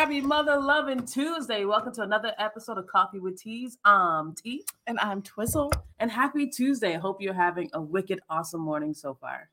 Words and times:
happy 0.00 0.22
mother 0.22 0.58
loving 0.58 1.04
Tuesday. 1.04 1.66
Welcome 1.66 1.92
to 1.96 2.00
another 2.00 2.32
episode 2.38 2.78
of 2.78 2.86
Coffee 2.86 3.18
with 3.18 3.38
Teas. 3.38 3.76
I'm 3.84 4.34
T. 4.34 4.64
And 4.86 4.98
I'm 4.98 5.20
Twizzle. 5.20 5.70
And 5.98 6.10
happy 6.10 6.46
Tuesday. 6.46 6.94
I 6.94 6.98
hope 6.98 7.20
you're 7.20 7.34
having 7.34 7.68
a 7.74 7.82
wicked, 7.82 8.18
awesome 8.30 8.62
morning 8.62 8.94
so 8.94 9.12
far. 9.20 9.50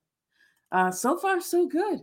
Uh, 0.71 0.89
so 0.89 1.18
far, 1.18 1.41
so 1.41 1.68
good. 1.68 1.99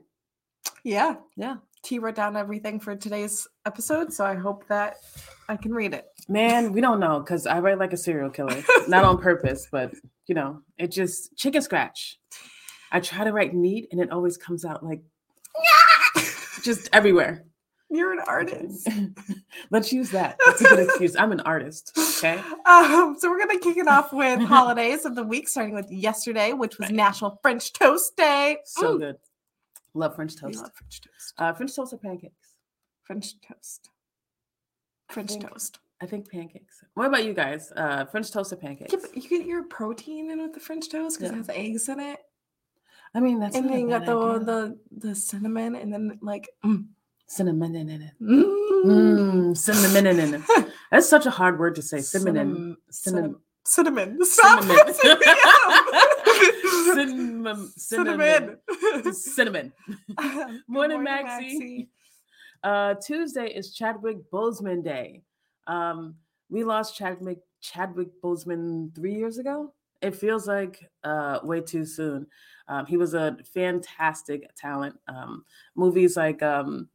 Yeah. 0.83 1.15
Yeah. 1.39 1.57
T 1.83 1.99
wrote 1.99 2.17
down 2.17 2.37
everything 2.37 2.79
for 2.81 2.95
today's 2.95 3.49
episode, 3.65 4.13
so 4.13 4.27
I 4.27 4.35
hope 4.35 4.69
that 4.69 4.97
I 5.49 5.57
can 5.57 5.73
read 5.73 5.95
it. 5.95 6.05
Man, 6.29 6.71
we 6.71 6.83
don't 6.83 7.01
know 7.01 7.21
because 7.21 7.47
I 7.47 7.61
write 7.61 7.79
like 7.79 7.95
a 7.95 7.97
serial 7.97 8.29
killer. 8.29 8.63
Not 8.89 9.07
on 9.07 9.17
purpose, 9.17 9.69
but 9.73 9.95
you 10.27 10.35
know, 10.35 10.61
it 10.77 10.89
just 10.89 11.35
chicken 11.35 11.63
scratch. 11.63 12.21
I 12.93 13.01
try 13.01 13.25
to 13.25 13.33
write 13.33 13.55
neat 13.55 13.89
and 13.91 14.03
it 14.03 14.13
always 14.13 14.37
comes 14.37 14.67
out 14.67 14.85
like 14.85 15.01
just 16.63 16.91
everywhere. 16.93 17.47
You're 17.91 18.13
an 18.13 18.21
artist. 18.27 18.89
Let's 19.71 19.93
use 19.93 20.11
that. 20.11 20.37
That's 20.45 20.61
a 20.63 20.65
good 20.69 20.79
excuse. 20.81 21.15
I'm 21.17 21.33
an 21.33 21.41
artist. 21.41 21.93
Okay. 22.19 22.41
Um, 22.67 23.15
so 23.19 23.29
we're 23.31 23.39
gonna 23.39 23.59
kick 23.59 23.77
it 23.77 23.87
off 23.87 24.11
with 24.13 24.41
holidays 24.57 25.05
of 25.05 25.15
the 25.15 25.23
week, 25.23 25.49
starting 25.49 25.75
with 25.75 25.91
yesterday, 25.93 26.53
which 26.55 26.79
was 26.79 26.89
Right. 26.89 26.97
National 26.97 27.39
French 27.43 27.73
Toast 27.75 28.17
Day. 28.17 28.57
So 28.65 28.97
Mm. 28.97 28.99
good. 29.01 29.17
Love 29.93 30.17
French 30.17 30.33
We 30.35 30.41
toast. 30.53 30.63
love 30.63 30.73
French 30.75 31.01
toast. 31.03 31.35
Uh, 31.39 31.53
French 31.53 31.77
toast 31.77 31.93
or 31.93 31.99
pancakes? 31.99 32.55
French 33.05 33.35
toast. 33.43 33.91
French 35.11 35.31
think- 35.33 35.49
toast. 35.51 35.79
I 36.01 36.07
think 36.07 36.31
pancakes. 36.31 36.83
What 36.95 37.07
about 37.07 37.25
you 37.25 37.35
guys? 37.35 37.71
Uh, 37.77 38.07
French 38.07 38.31
toast 38.33 38.53
or 38.53 38.57
pancakes? 38.57 38.93
Yeah, 38.93 38.99
you 39.15 39.29
get 39.29 39.47
your 39.47 39.65
protein 39.65 40.31
in 40.31 40.41
with 40.43 40.55
the 40.55 40.61
French 40.61 40.89
toast 40.89 41.19
because 41.19 41.31
Yeah. 41.33 41.37
it 41.39 41.47
has 41.47 41.49
eggs 41.51 41.89
in 41.91 42.01
it, 42.01 42.19
I 43.15 43.21
mean, 43.21 43.39
that's 43.39 43.55
and 43.57 43.69
then 43.71 43.81
you 43.81 43.89
got 43.89 44.05
the 44.07 44.17
idea. 44.19 44.45
the 44.45 44.79
the 44.91 45.15
cinnamon, 45.15 45.77
and 45.77 45.93
then 45.93 46.19
like 46.23 46.49
mm, 46.65 46.87
cinnamon 47.27 47.75
in 47.75 47.89
it. 47.91 48.13
mm, 48.21 48.65
Mm, 48.85 49.57
cinnamon 49.57 50.07
in 50.07 50.35
it. 50.35 50.43
That's 50.91 51.09
such 51.09 51.25
a 51.27 51.31
hard 51.31 51.59
word 51.59 51.75
to 51.77 51.83
say. 51.83 52.01
Cinnamon. 52.01 52.77
Cinnamon. 52.91 53.37
Cinnamon. 53.65 54.19
Cinnamon. 54.19 54.25
Stop 54.27 54.63
Cinnamon. 54.63 54.87
messing 54.87 55.11
me 55.19 55.27
up. 55.27 55.85
Cinnamon. 56.95 57.73
Cinnamon. 57.77 59.13
Cinnamon. 59.15 59.73
Good 60.17 60.61
Morning, 60.69 61.03
Maxie. 61.03 61.89
Uh, 62.63 62.95
Tuesday 62.95 63.47
is 63.49 63.75
Chadwick 63.75 64.31
Boseman 64.31 64.85
Day. 64.85 65.23
Um, 65.67 66.17
we 66.51 66.63
lost 66.65 66.97
Chadwick 66.97 67.39
Chadwick 67.63 68.09
Boseman 68.23 68.95
three 68.95 69.15
years 69.15 69.39
ago. 69.39 69.73
It 70.03 70.15
feels 70.15 70.47
like 70.47 70.87
uh, 71.03 71.39
way 71.43 71.63
too 71.63 71.87
soon. 71.87 72.27
Um, 72.69 72.85
he 72.85 72.99
was 72.99 73.15
a 73.15 73.39
fantastic 73.55 74.51
talent. 74.57 74.99
Um, 75.09 75.45
movies 75.75 76.17
like 76.19 76.43
um, 76.43 76.89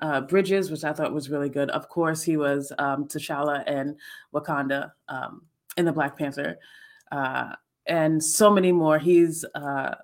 uh, 0.00 0.20
Bridges, 0.22 0.70
which 0.70 0.84
I 0.84 0.92
thought 0.92 1.12
was 1.12 1.30
really 1.30 1.48
good. 1.48 1.70
Of 1.70 1.88
course, 1.88 2.22
he 2.22 2.36
was 2.36 2.72
um, 2.78 3.06
T'Challa 3.06 3.64
and 3.66 3.96
Wakanda 4.34 4.92
um, 5.08 5.42
in 5.76 5.84
the 5.84 5.92
Black 5.92 6.16
Panther, 6.18 6.58
uh, 7.12 7.52
and 7.86 8.22
so 8.22 8.50
many 8.50 8.72
more. 8.72 8.98
He's 8.98 9.44
uh, 9.54 9.94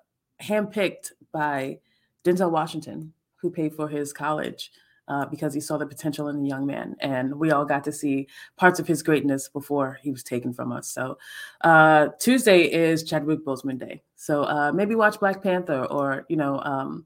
handpicked 0.41 1.11
by 1.31 1.79
Denzel 2.23 2.51
Washington, 2.51 3.13
who 3.35 3.49
paid 3.49 3.73
for 3.73 3.87
his 3.87 4.13
college 4.13 4.71
uh, 5.07 5.25
because 5.25 5.53
he 5.53 5.59
saw 5.59 5.77
the 5.77 5.85
potential 5.85 6.29
in 6.29 6.41
the 6.41 6.47
young 6.47 6.65
man. 6.65 6.95
And 6.99 7.35
we 7.35 7.51
all 7.51 7.65
got 7.65 7.83
to 7.85 7.91
see 7.91 8.27
parts 8.55 8.79
of 8.79 8.87
his 8.87 9.03
greatness 9.03 9.49
before 9.49 9.99
he 10.01 10.11
was 10.11 10.23
taken 10.23 10.53
from 10.53 10.71
us. 10.71 10.87
So 10.87 11.17
uh, 11.61 12.09
Tuesday 12.19 12.63
is 12.63 13.03
Chadwick 13.03 13.43
Boseman 13.45 13.79
Day. 13.79 14.01
So 14.15 14.43
uh, 14.43 14.71
maybe 14.71 14.95
watch 14.95 15.19
Black 15.19 15.43
Panther 15.43 15.85
or, 15.85 16.25
you 16.29 16.37
know, 16.37 16.59
um, 16.59 17.05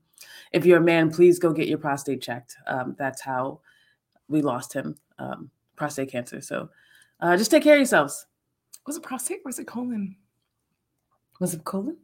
if 0.52 0.66
you're 0.66 0.78
a 0.80 0.81
man, 0.81 1.12
please 1.12 1.40
go 1.40 1.52
get 1.53 1.67
your 1.67 1.78
prostate 1.78 2.22
checked. 2.22 2.56
Um, 2.67 2.95
that's 2.98 3.22
how 3.22 3.62
we 4.28 4.42
lost 4.42 4.73
him, 4.73 4.95
um, 5.20 5.50
prostate 5.76 6.12
cancer. 6.12 6.42
So 6.42 6.70
uh, 7.20 7.38
just 7.38 7.52
take 7.52 7.64
care 7.64 7.73
of 7.76 7.80
yourselves. 7.80 8.26
Was 8.86 8.98
it 8.98 9.03
prostate 9.03 9.40
or 9.40 9.50
was 9.50 9.59
it 9.59 9.68
colon? 9.68 10.16
Was 11.40 11.53
it 11.53 11.63
colon? 11.63 11.97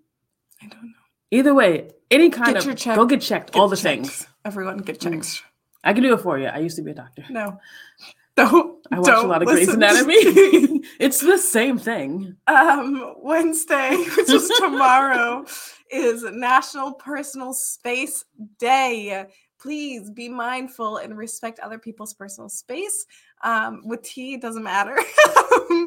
I 0.62 0.68
don't 0.68 0.84
know. 0.84 0.90
Either 1.32 1.54
way, 1.54 1.90
any 2.12 2.30
kind 2.30 2.54
Get 2.54 2.68
of 2.68 2.76
check- 2.78 2.96
go 2.96 3.06
get 3.06 3.22
checked. 3.22 3.54
Get 3.54 3.60
all 3.60 3.68
the 3.68 3.76
checked. 3.76 4.06
things. 4.06 4.28
Everyone 4.46 4.78
get 4.78 5.00
Mm. 5.00 5.12
checked. 5.24 5.44
I 5.84 5.94
can 5.94 6.04
do 6.04 6.14
it 6.14 6.22
for 6.22 6.38
you. 6.38 6.46
I 6.48 6.60
used 6.60 6.76
to 6.78 6.82
be 6.82 6.92
a 6.92 6.94
doctor. 6.94 7.26
No. 7.30 7.60
Don't. 8.36 8.73
I 8.94 9.00
watch 9.00 9.24
a 9.24 9.28
lot 9.28 9.42
of 9.42 9.48
Grey's. 9.48 9.70
Anatomy. 9.70 10.14
it's 11.00 11.20
the 11.20 11.38
same 11.38 11.78
thing. 11.78 12.36
um, 12.48 13.16
Wednesday, 13.18 13.96
which 14.18 14.30
is 14.30 14.50
tomorrow, 14.60 15.46
is 15.92 16.24
National 16.24 16.94
Personal 16.94 17.54
Space 17.54 18.26
Day. 18.60 19.26
Please 19.60 20.12
be 20.12 20.28
mindful 20.30 20.98
and 20.98 21.18
respect 21.18 21.60
other 21.60 21.80
people's 21.80 22.14
personal 22.14 22.50
space. 22.50 23.06
Um, 23.44 23.82
with 23.86 24.04
tea, 24.04 24.36
it 24.36 24.42
doesn't 24.42 24.64
matter, 24.64 24.98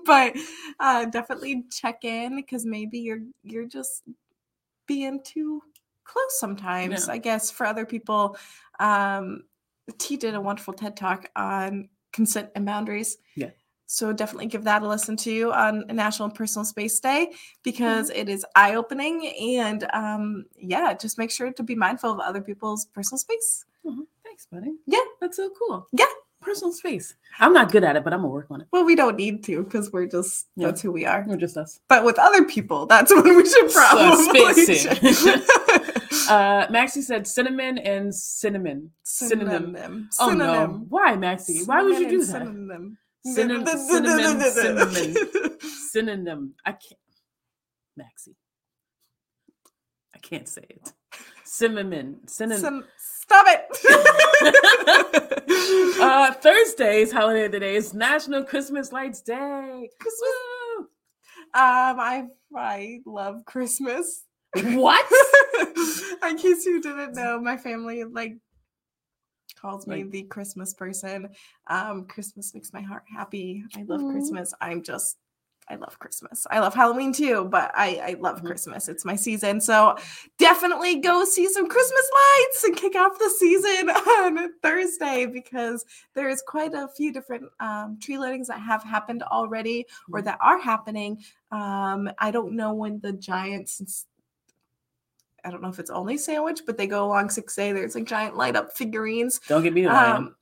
but 0.04 0.34
uh, 0.80 1.06
definitely 1.06 1.64
check 1.70 2.04
in 2.04 2.36
because 2.36 2.66
maybe 2.66 2.98
you're 2.98 3.22
you're 3.42 3.66
just 3.66 4.02
being 4.86 5.20
too 5.24 5.62
close 6.04 6.38
sometimes. 6.38 7.06
Yeah. 7.06 7.14
I 7.14 7.18
guess 7.18 7.50
for 7.50 7.66
other 7.66 7.86
people, 7.86 8.36
um, 8.78 9.44
T 9.98 10.16
did 10.16 10.34
a 10.34 10.40
wonderful 10.40 10.74
TED 10.74 10.96
talk 10.96 11.30
on 11.36 11.88
consent 12.16 12.48
and 12.56 12.64
boundaries. 12.66 13.18
Yeah. 13.36 13.50
So 13.88 14.12
definitely 14.12 14.46
give 14.46 14.64
that 14.64 14.82
a 14.82 14.88
listen 14.88 15.16
to 15.18 15.30
you 15.30 15.52
on 15.52 15.84
National 15.88 16.28
Personal 16.28 16.64
Space 16.64 16.98
Day 16.98 17.30
because 17.62 18.10
it 18.10 18.28
is 18.28 18.44
eye 18.56 18.74
opening 18.74 19.28
and 19.60 19.86
um, 19.92 20.46
yeah, 20.58 20.92
just 20.94 21.18
make 21.18 21.30
sure 21.30 21.52
to 21.52 21.62
be 21.62 21.76
mindful 21.76 22.10
of 22.10 22.18
other 22.18 22.40
people's 22.40 22.86
personal 22.86 23.18
space. 23.18 23.64
Mhm. 23.84 24.06
Thanks, 24.24 24.46
buddy. 24.50 24.74
Yeah. 24.86 25.04
That's 25.20 25.36
so 25.36 25.50
cool. 25.56 25.86
Yeah. 25.92 26.06
Personal 26.40 26.72
space. 26.72 27.14
I'm 27.38 27.52
not 27.52 27.70
good 27.72 27.84
at 27.84 27.94
it, 27.96 28.02
but 28.04 28.12
I'm 28.12 28.20
gonna 28.20 28.32
work 28.32 28.48
on 28.50 28.60
it. 28.60 28.66
Well, 28.72 28.84
we 28.84 28.94
don't 28.96 29.16
need 29.16 29.44
to 29.44 29.62
because 29.62 29.92
we're 29.92 30.06
just 30.06 30.46
Yeah. 30.56 30.66
that's 30.66 30.80
who 30.82 30.90
we 30.92 31.04
are. 31.06 31.24
We're 31.26 31.36
just 31.36 31.56
us. 31.56 31.78
But 31.88 32.04
with 32.04 32.18
other 32.18 32.44
people, 32.44 32.86
that's 32.86 33.12
when 33.14 33.36
we 33.36 33.48
should 33.48 33.70
probably. 33.72 34.54
Suspicious. 34.64 35.22
Uh, 36.28 36.66
Maxie 36.70 37.02
said 37.02 37.26
cinnamon 37.26 37.78
and 37.78 38.14
cinnamon. 38.14 38.90
Synonym. 39.02 39.74
Synonym. 39.74 40.08
Oh 40.20 40.30
no! 40.30 40.84
Why, 40.88 41.16
Maxie? 41.16 41.64
Why 41.64 41.82
would 41.82 41.98
you 41.98 42.08
do 42.08 42.18
that? 42.24 42.42
Synonym. 42.42 42.98
Synonym, 43.24 43.66
cinnamon, 43.66 44.40
cinnamon, 44.52 45.16
synonym. 45.90 46.54
I 46.64 46.72
can't. 46.72 47.00
Maxie. 47.96 48.36
I 50.14 50.18
can't 50.18 50.48
say 50.48 50.62
it. 50.68 50.92
Cinnamon. 51.44 52.26
Cinnamon. 52.28 52.84
Stop 52.98 53.46
it. 53.48 53.66
uh, 56.00 56.32
Thursday's 56.34 57.10
holiday 57.10 57.46
of 57.46 57.52
the 57.52 57.60
day 57.60 57.74
is 57.76 57.92
National 57.94 58.44
Christmas 58.44 58.92
Lights 58.92 59.22
Day. 59.22 59.90
Christmas. 59.98 60.30
Woo! 60.78 60.86
Um, 61.54 61.98
I 62.00 62.26
I 62.54 63.00
love 63.06 63.44
Christmas. 63.44 64.24
What? 64.62 65.06
In 66.28 66.36
case 66.38 66.64
you 66.66 66.80
didn't 66.80 67.14
know, 67.14 67.40
my 67.40 67.56
family 67.56 68.04
like 68.04 68.36
calls 69.60 69.86
me 69.86 70.02
the 70.02 70.22
Christmas 70.24 70.74
person. 70.74 71.28
Um, 71.68 72.06
Christmas 72.06 72.54
makes 72.54 72.72
my 72.72 72.80
heart 72.82 73.04
happy. 73.12 73.64
I 73.76 73.84
love. 73.84 74.02
Christmas. 74.10 74.52
I'm 74.60 74.82
just 74.82 75.16
I 75.68 75.74
love 75.74 75.98
Christmas. 75.98 76.46
I 76.48 76.60
love 76.60 76.74
Halloween 76.76 77.12
too, 77.12 77.44
but 77.50 77.72
I, 77.74 78.00
I 78.10 78.16
love 78.20 78.40
Mhm. 78.40 78.46
Christmas. 78.46 78.86
It's 78.88 79.04
my 79.04 79.16
season. 79.16 79.60
So 79.60 79.96
definitely 80.38 81.00
go 81.00 81.24
see 81.24 81.48
some 81.48 81.68
Christmas 81.68 82.08
lights 82.14 82.64
and 82.64 82.76
kick 82.76 82.94
off 82.94 83.18
the 83.18 83.28
season 83.30 83.90
on 83.90 84.52
Thursday 84.62 85.26
because 85.26 85.84
there's 86.14 86.40
quite 86.46 86.72
a 86.72 86.86
few 86.86 87.12
different 87.12 87.46
um, 87.58 87.98
tree 88.00 88.14
lightings 88.16 88.46
that 88.46 88.60
have 88.60 88.84
happened 88.84 89.24
already 89.24 89.86
or 90.12 90.20
Mhm. 90.20 90.24
that 90.26 90.38
are 90.40 90.60
happening. 90.60 91.20
Um, 91.50 92.10
I 92.20 92.30
don't 92.30 92.54
know 92.54 92.72
when 92.72 93.00
the 93.00 93.12
Giants. 93.14 94.06
I 95.46 95.50
don't 95.50 95.62
know 95.62 95.68
if 95.68 95.78
it's 95.78 95.90
only 95.90 96.18
sandwich, 96.18 96.62
but 96.66 96.76
they 96.76 96.88
go 96.88 97.06
along 97.06 97.28
6A. 97.28 97.72
There's 97.72 97.94
like 97.94 98.04
giant 98.04 98.36
light 98.36 98.56
up 98.56 98.76
figurines. 98.76 99.40
Don't 99.46 99.62
get 99.62 99.72
me 99.72 99.86
lying. 99.86 100.16
Um, 100.16 100.36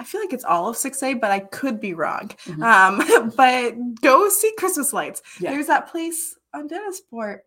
I 0.00 0.04
feel 0.04 0.22
like 0.22 0.32
it's 0.32 0.44
all 0.44 0.68
of 0.68 0.76
6A, 0.76 1.20
but 1.20 1.30
I 1.30 1.40
could 1.40 1.78
be 1.78 1.92
wrong. 1.92 2.30
Mhm. 2.46 2.62
Um, 2.62 3.32
but 3.36 4.00
go 4.00 4.30
see 4.30 4.52
Christmas 4.56 4.94
lights. 4.94 5.22
Yeah. 5.38 5.50
There's 5.50 5.66
that 5.66 5.90
place 5.90 6.38
on 6.54 6.68
Dennisport. 6.70 7.40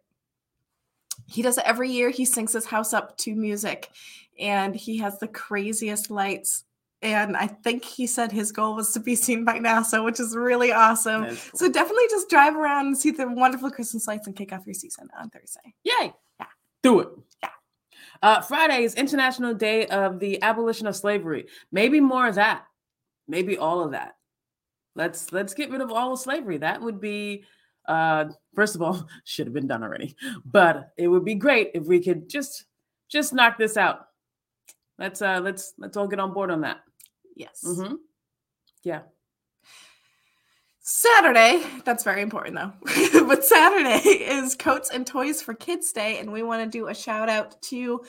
He 1.25 1.41
does 1.41 1.57
it 1.57 1.65
every 1.65 1.89
year. 1.89 2.11
He 2.11 2.25
syncs 2.25 2.53
his 2.53 2.65
house 2.65 2.93
up 2.93 3.17
to 3.17 3.35
music 3.35 3.89
and 4.39 4.75
he 4.75 4.97
has 4.97 5.17
the 5.17 5.27
craziest 5.27 6.11
lights. 6.11 6.63
And 7.01 7.37
I 7.37 7.47
think 7.47 7.85
he 7.85 8.07
said 8.07 8.31
his 8.31 8.51
goal 8.51 8.75
was 8.75 8.91
to 8.93 8.99
be 8.99 9.15
seen 9.15 9.45
by 9.45 9.59
NASA, 9.59 10.03
which 10.03 10.19
is 10.19 10.35
really 10.35 10.71
awesome. 10.71 11.25
Is 11.25 11.49
cool. 11.51 11.59
So 11.59 11.71
definitely 11.71 12.05
just 12.09 12.29
drive 12.29 12.55
around 12.55 12.87
and 12.87 12.97
see 12.97 13.11
the 13.11 13.27
wonderful 13.27 13.69
Christmas 13.69 14.07
lights 14.07 14.25
and 14.25 14.35
kick 14.35 14.51
off 14.51 14.65
your 14.65 14.73
season 14.73 15.07
on 15.19 15.29
Thursday. 15.29 15.75
Yay! 15.83 16.13
Yeah. 16.39 16.45
Do 16.81 16.99
it. 17.01 17.09
Yeah. 17.43 17.49
Uh, 18.23 18.41
Friday 18.41 18.83
is 18.83 18.95
International 18.95 19.53
Day 19.53 19.85
of 19.87 20.19
the 20.19 20.41
Abolition 20.41 20.87
of 20.87 20.95
Slavery. 20.95 21.45
Maybe 21.71 21.99
more 21.99 22.27
of 22.27 22.35
that. 22.35 22.65
Maybe 23.27 23.57
all 23.57 23.83
of 23.83 23.91
that. 23.91 24.15
Let's 24.95 25.31
let's 25.31 25.53
get 25.53 25.69
rid 25.69 25.81
of 25.81 25.91
all 25.91 26.13
of 26.13 26.19
slavery. 26.19 26.57
That 26.57 26.81
would 26.81 26.99
be 26.99 27.43
uh 27.87 28.25
first 28.55 28.75
of 28.75 28.81
all 28.81 29.07
should 29.23 29.45
have 29.45 29.53
been 29.53 29.67
done 29.67 29.83
already. 29.83 30.15
But 30.43 30.89
it 30.97 31.07
would 31.07 31.23
be 31.23 31.35
great 31.35 31.71
if 31.75 31.85
we 31.85 32.01
could 32.03 32.27
just 32.27 32.65
just 33.07 33.33
knock 33.33 33.57
this 33.57 33.77
out. 33.77 34.07
let's 34.97 35.21
uh 35.21 35.39
let's 35.43 35.73
let's 35.77 35.97
all 35.97 36.07
get 36.07 36.19
on 36.19 36.33
board 36.33 36.49
on 36.49 36.61
that. 36.61 36.79
Yes. 37.37 37.61
hmm 37.63 37.95
Yeah. 38.83 39.01
Saturday, 40.79 41.63
that's 41.85 42.03
very 42.03 42.21
important 42.21 42.55
though. 42.55 42.71
but 43.27 43.45
Saturday 43.45 44.09
is 44.09 44.55
Coats 44.55 44.89
and 44.89 45.05
Toys 45.05 45.41
for 45.41 45.53
Kids 45.53 45.91
Day, 45.91 46.19
and 46.19 46.31
we 46.31 46.43
want 46.43 46.63
to 46.63 46.77
do 46.77 46.87
a 46.87 46.95
shout 46.95 47.29
out 47.29 47.61
to 47.63 48.03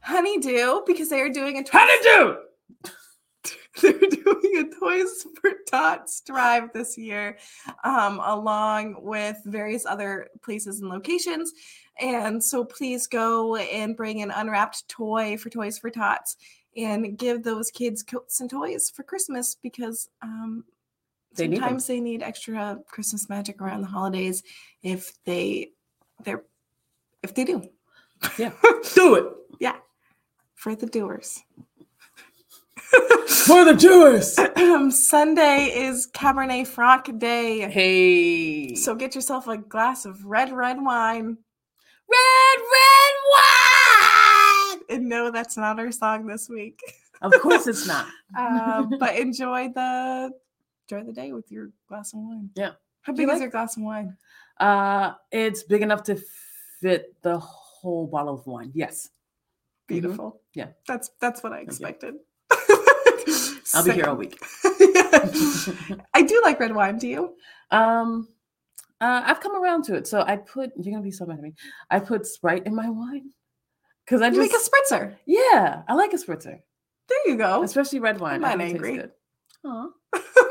Honeydew 0.00 0.82
because 0.86 1.08
they 1.08 1.20
are 1.20 1.30
doing 1.30 1.58
a 1.58 1.64
Honeydew! 1.68 2.36
they're 3.82 3.92
doing 3.92 4.56
a 4.70 4.78
Toys 4.78 5.26
for 5.40 5.50
Tots 5.68 6.20
drive 6.20 6.72
this 6.72 6.96
year, 6.96 7.38
um, 7.82 8.20
along 8.22 8.96
with 9.00 9.38
various 9.46 9.86
other 9.86 10.28
places 10.42 10.80
and 10.80 10.90
locations. 10.90 11.52
And 11.98 12.42
so 12.44 12.64
please 12.64 13.06
go 13.06 13.56
and 13.56 13.96
bring 13.96 14.20
an 14.20 14.30
unwrapped 14.30 14.88
toy 14.88 15.38
for 15.38 15.48
Toys 15.48 15.78
for 15.78 15.90
Tots 15.90 16.36
and 16.76 17.16
give 17.18 17.42
those 17.42 17.70
kids 17.70 18.02
coats 18.02 18.40
and 18.40 18.50
toys 18.50 18.90
for 18.90 19.02
Christmas 19.02 19.56
because 19.62 20.08
um, 20.22 20.64
They 21.36 21.48
need 21.48 21.58
sometimes 21.58 21.86
they 21.86 22.00
need 22.00 22.22
extra 22.22 22.78
Christmas 22.88 23.28
magic 23.28 23.60
around 23.60 23.82
the 23.82 23.88
holidays 23.88 24.42
if 24.82 25.12
they 25.24 25.70
they're 26.24 26.44
if 27.22 27.34
they 27.34 27.44
do. 27.44 27.68
Yeah. 28.38 28.52
Do 28.94 29.14
it 29.16 29.26
Yeah, 29.60 29.76
For 30.54 30.74
the 30.74 30.86
doers. 30.86 31.42
for 33.26 33.64
the 33.64 33.74
doers. 33.74 34.34
Sunday 35.06 35.66
is 35.74 36.08
Cabernet 36.14 36.66
Franc 36.66 37.18
Day. 37.18 37.68
Hey. 37.70 38.74
So 38.74 38.94
get 38.94 39.14
yourself 39.14 39.46
a 39.48 39.58
glass 39.58 40.04
of 40.06 40.24
red, 40.24 40.52
red 40.52 40.80
wine. 40.80 41.36
red, 42.08 42.58
red 42.58 43.14
wine. 43.32 43.63
And 44.88 45.08
no, 45.08 45.30
that's 45.30 45.56
not 45.56 45.78
our 45.78 45.92
song 45.92 46.26
this 46.26 46.48
week. 46.48 46.80
Of 47.22 47.32
course, 47.40 47.66
it's 47.66 47.86
not. 47.86 48.06
Uh, 48.36 48.82
but 48.98 49.16
enjoy 49.16 49.68
the 49.74 50.30
enjoy 50.88 51.06
the 51.06 51.12
day 51.12 51.32
with 51.32 51.50
your 51.50 51.70
glass 51.88 52.12
of 52.12 52.20
wine. 52.20 52.50
Yeah. 52.54 52.72
How 53.02 53.12
big 53.12 53.22
you 53.22 53.30
is 53.30 53.34
like- 53.34 53.40
your 53.42 53.50
glass 53.50 53.76
of 53.76 53.82
wine? 53.82 54.16
Uh, 54.58 55.14
it's 55.32 55.62
big 55.62 55.82
enough 55.82 56.02
to 56.04 56.20
fit 56.80 57.14
the 57.22 57.38
whole 57.38 58.06
bottle 58.06 58.34
of 58.34 58.46
wine. 58.46 58.70
Yes. 58.74 59.08
Beautiful. 59.86 60.30
Mm-hmm. 60.30 60.58
Yeah. 60.60 60.68
That's 60.86 61.10
that's 61.20 61.42
what 61.42 61.52
I 61.52 61.58
expected. 61.58 62.14
I'll 63.74 63.84
be 63.84 63.92
here 63.92 64.06
all 64.06 64.16
week. 64.16 64.38
I 66.14 66.22
do 66.26 66.40
like 66.44 66.60
red 66.60 66.74
wine. 66.74 66.98
Do 66.98 67.08
you? 67.08 67.34
Um, 67.70 68.28
uh, 69.00 69.22
I've 69.24 69.40
come 69.40 69.56
around 69.56 69.84
to 69.84 69.94
it. 69.94 70.06
So 70.06 70.22
I 70.22 70.36
put. 70.36 70.70
You're 70.76 70.92
gonna 70.92 71.02
be 71.04 71.10
so 71.10 71.26
mad 71.26 71.38
at 71.38 71.42
me. 71.42 71.54
I 71.90 71.98
put 71.98 72.26
Sprite 72.26 72.66
in 72.66 72.74
my 72.74 72.88
wine 72.88 73.30
because 74.04 74.22
I 74.22 74.28
You 74.28 74.34
just 74.48 74.52
make 74.52 74.92
a 74.92 74.94
spritzer. 74.94 75.16
yeah, 75.26 75.82
I 75.88 75.94
like 75.94 76.12
a 76.12 76.16
spritzer, 76.16 76.58
There 77.08 77.18
you 77.26 77.36
go. 77.36 77.62
especially 77.62 78.00
red 78.00 78.20
wine. 78.20 78.36
I'm 78.44 78.58
not 78.58 78.60
angry. 78.60 79.00
Aw. 79.64 79.86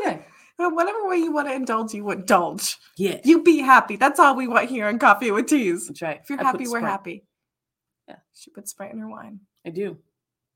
Yeah. 0.04 0.20
Whatever 0.58 1.08
way 1.08 1.18
you 1.18 1.32
want 1.34 1.48
to 1.50 1.54
indulge, 1.54 1.94
you 1.94 2.10
indulge. 2.12 2.78
Yeah. 2.98 3.20
You 3.24 3.42
be 3.44 3.60
happy. 3.60 3.96
That's 3.96 4.20
all 4.20 4.36
we 4.36 4.48
want 4.48 4.70
here 4.70 4.88
on 4.88 4.98
Coffee 5.00 5.32
with 5.32 5.48
Teas. 5.48 5.88
That's 5.88 6.02
right. 6.02 6.20
If 6.24 6.30
you're 6.30 6.40
I 6.40 6.44
happy, 6.44 6.60
we're 6.68 6.80
Sprite. 6.80 6.84
happy. 6.84 7.24
Yeah. 8.08 8.16
She 8.34 8.50
put 8.52 8.68
Sprite 8.68 8.94
in 8.94 9.00
her 9.00 9.10
wine. 9.10 9.40
I 9.66 9.72
do. 9.72 9.98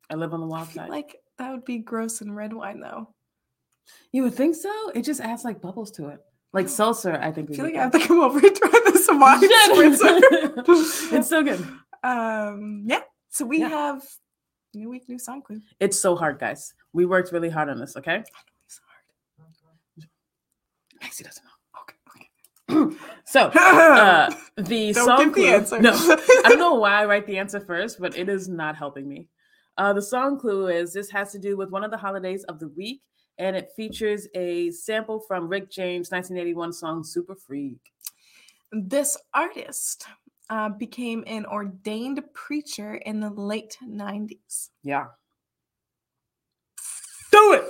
I 0.10 0.16
live 0.16 0.34
on 0.34 0.40
the 0.40 0.46
I 0.48 0.50
wild 0.50 0.68
feel 0.70 0.84
side. 0.84 0.90
like 0.90 1.18
that 1.40 1.52
would 1.52 1.66
be 1.66 1.80
gross 1.80 2.22
in 2.22 2.32
red 2.32 2.54
wine, 2.54 2.80
though. 2.80 3.10
you 4.12 4.24
would 4.24 4.34
think 4.36 4.56
so? 4.56 4.72
It 4.96 5.02
just 5.04 5.20
adds 5.20 5.44
like 5.44 5.62
bubbles 5.62 5.92
to 5.94 6.08
it. 6.10 6.20
Like 6.54 6.70
seltzer, 6.80 7.14
I 7.20 7.32
think. 7.32 7.52
I 7.52 7.56
feel 7.56 7.66
like 7.66 7.76
I 7.76 7.82
have 7.84 7.92
to 7.92 8.00
come 8.00 8.20
over 8.22 8.40
and 8.40 8.56
try 8.56 8.70
this 8.86 9.08
wine 9.12 9.42
spritzer. 9.42 11.14
it's 11.14 11.28
so 11.28 11.44
good. 11.44 11.66
Um, 12.07 12.83
yeah. 12.86 13.01
So 13.30 13.45
we 13.45 13.59
Yeah. 13.59 13.69
have 13.69 14.04
new 14.74 14.89
week, 14.89 15.07
new 15.09 15.19
song 15.19 15.42
clue. 15.42 15.62
It's 15.80 16.00
so 16.00 16.15
hard, 16.15 16.39
guys. 16.39 16.74
We 16.94 17.06
worked 17.06 17.31
really 17.31 17.50
hard 17.50 17.69
on 17.69 17.80
this, 17.80 17.95
okay? 17.98 18.24
It's 18.65 18.80
hard. 19.98 20.09
Maxie 21.01 21.24
doesn't 21.24 21.44
know. 21.44 21.51
So, 23.25 23.42
uh, 23.56 24.30
the 24.56 24.94
Don't 24.94 25.06
song 25.06 25.27
the 25.27 25.33
clue. 25.33 25.48
answer. 25.48 25.81
No, 25.81 25.92
I 26.45 26.45
don't 26.50 26.59
know 26.59 26.75
why 26.75 27.01
I 27.01 27.06
write 27.06 27.27
the 27.27 27.38
answer 27.38 27.59
first, 27.59 28.00
but 28.00 28.18
it 28.18 28.30
is 28.30 28.48
not 28.48 28.75
helping 28.77 29.07
me. 29.07 29.27
Uh, 29.77 29.92
the 29.94 30.01
song 30.01 30.39
clue 30.39 30.68
is 30.68 30.94
this 30.94 31.10
has 31.12 31.31
to 31.33 31.39
do 31.39 31.57
with 31.57 31.69
one 31.69 31.83
of 31.83 31.92
the 31.92 31.98
holidays 31.98 32.44
of 32.45 32.60
the 32.60 32.69
week, 32.69 33.01
and 33.38 33.56
it 33.56 33.69
features 33.75 34.27
a 34.33 34.71
sample 34.71 35.19
from 35.27 35.50
Rick 35.50 35.69
James' 35.69 36.10
1981 36.10 36.71
song 36.74 37.03
"Super 37.03 37.36
Freak." 37.36 37.80
this 38.71 39.18
artist 39.33 40.06
uh, 40.50 40.70
became 40.70 41.24
an 41.28 41.46
ordained 41.46 42.22
preacher 42.34 42.96
in 42.96 43.20
the 43.20 43.30
late 43.30 43.78
90s. 43.84 44.70
Yeah. 44.84 45.08
Do 47.32 47.54
it. 47.54 47.64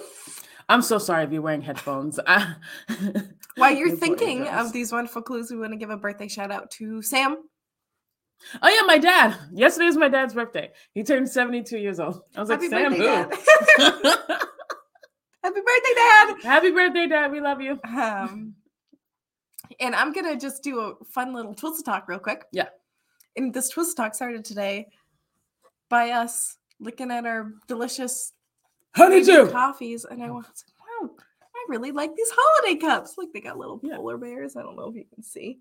I'm 0.70 0.82
so 0.82 0.98
sorry 0.98 1.24
if 1.24 1.32
you're 1.32 1.42
wearing 1.42 1.62
headphones. 1.62 2.20
While 3.56 3.74
you're 3.74 3.96
thinking 3.96 4.48
of 4.48 4.74
these 4.74 4.92
wonderful 4.92 5.22
clues, 5.22 5.50
we 5.50 5.58
want 5.58 5.72
to 5.72 5.78
give 5.78 5.90
a 5.90 5.98
birthday 5.98 6.28
shout 6.28 6.52
out 6.52 6.70
to 6.72 7.02
Sam. 7.02 7.38
Oh 8.62 8.70
yeah, 8.70 8.86
my 8.86 8.98
dad. 8.98 9.36
Yesterday 9.52 9.88
was 9.88 9.98
my 9.98 10.10
dad's 10.10 10.34
birthday. 10.34 10.72
He 10.94 11.04
turned 11.04 11.28
72 11.30 11.78
years 11.78 12.00
old. 12.00 12.22
I 12.36 12.40
was 12.40 12.50
like, 12.50 12.62
Happy 12.62 12.70
Sam, 12.70 12.92
birthday, 12.92 13.38
who? 13.78 14.12
Happy 15.44 15.62
birthday, 15.62 15.94
Dad. 15.96 16.36
Happy 16.44 16.72
birthday, 16.72 17.08
Dad. 17.08 17.32
We 17.32 17.40
love 17.40 17.62
you. 17.62 17.80
Um, 17.84 18.56
and 19.80 19.96
I'm 19.96 20.12
gonna 20.14 20.36
just 20.38 20.64
do 20.64 20.80
a 20.80 21.06
fun 21.06 21.34
little 21.34 21.54
Twizzle 21.54 21.84
talk 21.84 22.08
real 22.08 22.20
quick. 22.20 22.46
Yeah. 22.52 22.68
And 23.36 23.54
this 23.54 23.70
Twizzle 23.70 23.94
talk 23.96 24.16
started 24.16 24.44
today 24.46 24.88
by 25.90 26.12
us 26.12 26.58
looking 26.80 27.12
at 27.12 27.26
our 27.26 27.52
delicious 27.68 28.34
Honeydew. 28.96 29.50
coffees, 29.52 30.06
and 30.06 30.24
I 30.24 30.30
was 30.32 30.46
like, 30.46 31.04
wow, 31.10 31.16
I 31.44 31.66
really 31.70 31.92
like 31.92 32.16
these 32.16 32.32
holiday 32.36 32.80
cups. 32.80 33.16
Like 33.18 33.30
they 33.34 33.42
got 33.42 33.58
little 33.58 33.80
Yeah. 33.84 33.98
polar 33.98 34.18
bears. 34.18 34.56
I 34.56 34.62
don't 34.64 34.76
know 34.76 34.90
if 34.90 34.96
you 34.96 35.06
can 35.14 35.24
see. 35.24 35.60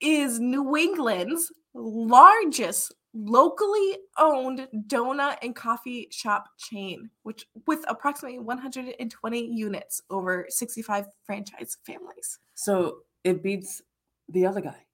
is 0.00 0.38
New 0.40 0.76
England's 0.76 1.52
largest 1.74 2.94
locally 3.14 3.96
owned 4.18 4.68
donut 4.88 5.38
and 5.42 5.56
coffee 5.56 6.08
shop 6.10 6.48
chain, 6.58 7.08
which 7.22 7.46
with 7.66 7.84
approximately 7.88 8.38
120 8.38 9.46
units 9.46 10.02
over 10.10 10.46
65 10.48 11.06
franchise 11.24 11.78
families. 11.86 12.38
So 12.54 12.98
it 13.24 13.42
beats 13.42 13.80
the 14.28 14.44
other 14.46 14.60
guy. 14.60 14.84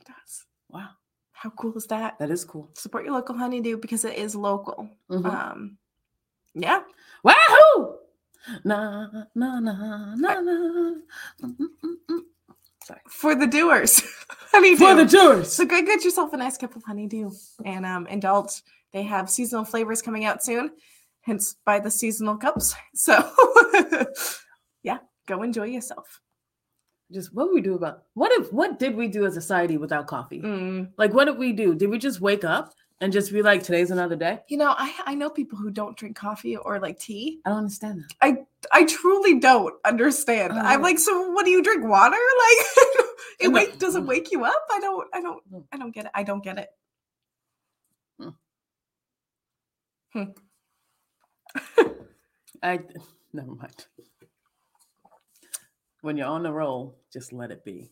It 0.00 0.06
does. 0.06 0.46
Wow, 0.68 0.90
How 1.32 1.50
cool 1.50 1.74
is 1.76 1.86
that? 1.88 2.18
that 2.18 2.30
is 2.30 2.44
cool. 2.44 2.70
Support 2.74 3.04
your 3.04 3.14
local 3.14 3.36
honeydew 3.36 3.78
because 3.78 4.04
it 4.04 4.16
is 4.16 4.34
local. 4.36 4.88
Mhm. 5.10 5.26
Um, 5.26 5.78
yeah. 6.54 6.82
Wahoo! 7.24 7.98
Na 8.64 9.06
na 9.34 9.60
na 9.60 9.60
na 9.60 10.14
na. 10.16 10.94
Sorry. 12.84 13.00
For 13.08 13.34
the 13.34 13.46
doers, 13.46 14.02
honeydew. 14.52 14.76
For 14.76 14.94
the 14.94 15.04
doers. 15.04 15.52
So 15.52 15.64
go 15.64 15.82
get 15.82 16.04
yourself 16.04 16.32
a 16.32 16.36
nice 16.36 16.56
cup 16.56 16.74
of 16.76 16.82
honeydew 16.82 17.30
and 17.64 17.86
um, 17.86 18.06
indulge. 18.06 18.62
They 18.92 19.02
have 19.04 19.30
seasonal 19.30 19.64
flavors 19.64 20.02
coming 20.02 20.24
out 20.24 20.44
soon, 20.44 20.70
hence 21.22 21.56
by 21.64 21.78
the 21.80 21.90
seasonal 21.90 22.36
cups. 22.36 22.74
So 22.94 23.30
yeah, 24.82 24.98
go 25.26 25.42
enjoy 25.42 25.66
yourself. 25.66 26.20
Just 27.12 27.34
what 27.34 27.46
do 27.46 27.54
we 27.54 27.60
do 27.60 27.74
about 27.74 28.04
what 28.14 28.32
if 28.32 28.52
what 28.52 28.78
did 28.78 28.96
we 28.96 29.08
do 29.08 29.26
as 29.26 29.36
a 29.36 29.40
society 29.40 29.76
without 29.76 30.06
coffee? 30.06 30.40
Mm. 30.40 30.90
Like 30.96 31.12
what 31.12 31.26
did 31.26 31.38
we 31.38 31.52
do? 31.52 31.74
Did 31.74 31.90
we 31.90 31.98
just 31.98 32.20
wake 32.20 32.44
up 32.44 32.74
and 33.02 33.12
just 33.12 33.30
be 33.32 33.42
like, 33.42 33.62
today's 33.62 33.90
another 33.90 34.16
day? 34.16 34.38
You 34.48 34.56
know, 34.56 34.74
I 34.78 34.94
I 35.04 35.14
know 35.14 35.28
people 35.28 35.58
who 35.58 35.70
don't 35.70 35.96
drink 35.96 36.16
coffee 36.16 36.56
or 36.56 36.78
like 36.80 36.98
tea. 36.98 37.40
I 37.44 37.50
don't 37.50 37.58
understand 37.58 38.00
that. 38.00 38.14
I 38.22 38.36
I 38.72 38.84
truly 38.84 39.38
don't 39.40 39.74
understand. 39.84 40.54
I'm 40.54 40.80
Oh. 40.80 40.82
like, 40.82 40.98
so 40.98 41.30
what 41.32 41.44
do 41.44 41.50
you 41.50 41.62
drink? 41.62 41.84
Water? 41.84 42.16
Like 42.38 42.66
it 43.40 43.48
wake 43.48 43.78
does 43.78 43.96
it 43.96 44.04
wake 44.04 44.30
you 44.30 44.44
up? 44.44 44.66
I 44.72 44.78
don't 44.80 45.08
I 45.12 45.20
don't 45.20 45.42
I 45.72 45.76
don't 45.78 45.90
get 45.92 46.04
it. 46.06 46.10
I 46.14 46.22
don't 46.22 46.44
get 46.44 46.58
it. 46.58 46.68
Hmm. 48.20 48.28
Hmm. 50.12 51.82
I 52.62 52.80
never 53.32 53.50
mind. 53.52 53.86
When 56.02 56.16
you're 56.16 56.26
on 56.28 56.42
the 56.44 56.52
roll, 56.52 56.98
just 57.12 57.32
let 57.32 57.50
it 57.50 57.64
be. 57.64 57.90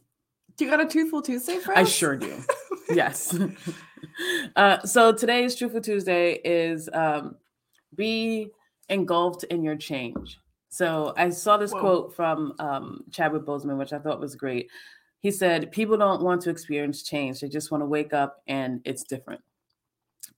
Do 0.57 0.65
you 0.67 0.71
got 0.71 0.81
a 0.81 0.87
truthful 0.87 1.23
Tuesday 1.23 1.59
for 1.59 1.77
I 1.77 1.85
sure 1.85 2.17
do. 2.17 2.33
yes. 2.95 3.37
uh, 4.57 4.81
so 4.83 5.13
today's 5.13 5.55
True 5.55 5.69
Truthful 5.69 5.83
Tuesday 5.83 6.41
is 6.45 6.89
um, 6.93 7.37
be 7.95 8.49
engulfed 8.89 9.45
in 9.45 9.63
your 9.63 9.77
change. 9.77 10.39
So 10.69 11.15
I 11.17 11.31
saw 11.31 11.57
this 11.57 11.73
Whoa. 11.73 11.81
quote 11.81 12.17
from 12.17 12.55
um, 12.59 13.05
Chadwick 13.11 13.43
Boseman, 13.43 13.77
which 13.77 13.93
I 13.93 13.99
thought 13.99 14.21
was 14.21 14.37
great. 14.37 14.71
He 15.21 15.31
said, 15.31 15.73
People 15.73 15.97
don't 15.97 16.23
want 16.23 16.43
to 16.43 16.51
experience 16.51 17.03
change, 17.03 17.41
they 17.41 17.49
just 17.49 17.71
want 17.71 17.83
to 17.83 17.87
wake 17.87 18.15
up 18.15 18.43
and 18.47 18.81
it's 18.85 19.03
different. 19.03 19.41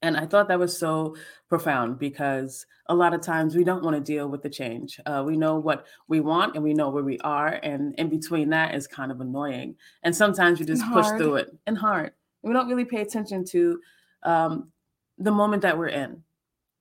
And 0.00 0.16
I 0.16 0.26
thought 0.26 0.48
that 0.48 0.58
was 0.58 0.76
so 0.76 1.16
profound 1.48 1.98
because 1.98 2.66
a 2.88 2.94
lot 2.94 3.14
of 3.14 3.20
times 3.20 3.54
we 3.54 3.62
don't 3.62 3.84
want 3.84 3.94
to 3.94 4.02
deal 4.02 4.28
with 4.28 4.42
the 4.42 4.50
change. 4.50 4.98
Uh, 5.06 5.22
we 5.24 5.36
know 5.36 5.58
what 5.58 5.86
we 6.08 6.18
want 6.20 6.56
and 6.56 6.64
we 6.64 6.74
know 6.74 6.90
where 6.90 7.04
we 7.04 7.18
are. 7.20 7.60
And 7.62 7.94
in 7.98 8.08
between 8.08 8.50
that 8.50 8.74
is 8.74 8.88
kind 8.88 9.12
of 9.12 9.20
annoying. 9.20 9.76
And 10.02 10.14
sometimes 10.14 10.58
you 10.58 10.66
just 10.66 10.82
And 10.82 10.92
push 10.92 11.06
hard. 11.06 11.18
through 11.18 11.36
it 11.36 11.56
and 11.66 11.78
hard. 11.78 12.12
We 12.42 12.52
don't 12.52 12.68
really 12.68 12.84
pay 12.84 13.00
attention 13.00 13.44
to 13.46 13.80
um, 14.22 14.72
the 15.18 15.30
moment 15.30 15.62
that 15.62 15.76
we're 15.76 15.88
in. 15.88 16.22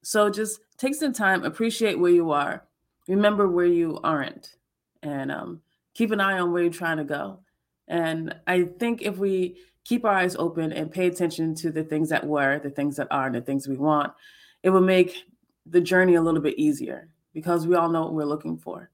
So 0.03 0.29
just 0.29 0.61
take 0.77 0.95
some 0.95 1.13
time, 1.13 1.43
appreciate 1.43 1.99
where 1.99 2.11
you 2.11 2.31
are, 2.31 2.63
remember 3.07 3.47
where 3.47 3.65
you 3.65 3.99
aren't, 4.03 4.55
and 5.03 5.31
um, 5.31 5.61
keep 5.93 6.11
an 6.11 6.19
eye 6.19 6.39
on 6.39 6.51
where 6.51 6.63
you're 6.63 6.71
trying 6.71 6.97
to 6.97 7.03
go. 7.03 7.39
And 7.87 8.35
I 8.47 8.63
think 8.63 9.01
if 9.01 9.17
we 9.17 9.57
keep 9.83 10.05
our 10.05 10.13
eyes 10.13 10.35
open 10.37 10.71
and 10.71 10.91
pay 10.91 11.07
attention 11.07 11.55
to 11.55 11.71
the 11.71 11.83
things 11.83 12.09
that 12.09 12.25
were, 12.25 12.59
the 12.59 12.69
things 12.69 12.95
that 12.97 13.07
are, 13.11 13.27
and 13.27 13.35
the 13.35 13.41
things 13.41 13.67
we 13.67 13.77
want, 13.77 14.13
it 14.63 14.69
will 14.69 14.81
make 14.81 15.25
the 15.65 15.81
journey 15.81 16.15
a 16.15 16.21
little 16.21 16.41
bit 16.41 16.57
easier 16.57 17.09
because 17.33 17.67
we 17.67 17.75
all 17.75 17.89
know 17.89 18.03
what 18.03 18.13
we're 18.13 18.25
looking 18.25 18.57
for 18.57 18.89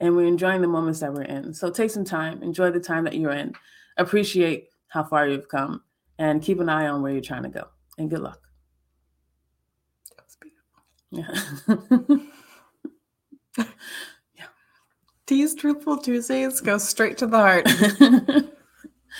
and 0.00 0.16
we're 0.16 0.26
enjoying 0.26 0.60
the 0.60 0.68
moments 0.68 1.00
that 1.00 1.12
we're 1.12 1.22
in. 1.22 1.54
So 1.54 1.70
take 1.70 1.90
some 1.90 2.04
time, 2.04 2.42
enjoy 2.42 2.70
the 2.70 2.80
time 2.80 3.04
that 3.04 3.14
you're 3.14 3.32
in, 3.32 3.54
appreciate 3.96 4.68
how 4.88 5.04
far 5.04 5.28
you've 5.28 5.48
come, 5.48 5.82
and 6.18 6.42
keep 6.42 6.60
an 6.60 6.68
eye 6.68 6.88
on 6.88 7.02
where 7.02 7.12
you're 7.12 7.20
trying 7.20 7.42
to 7.44 7.48
go. 7.48 7.64
And 7.98 8.08
good 8.10 8.20
luck. 8.20 8.40
Yeah. 11.10 11.26
Yeah. 13.56 13.66
These 15.26 15.54
truthful 15.54 15.98
Tuesdays 15.98 16.60
go 16.60 16.78
straight 16.78 17.18
to 17.18 17.26
the 17.26 17.38
heart. 17.38 17.68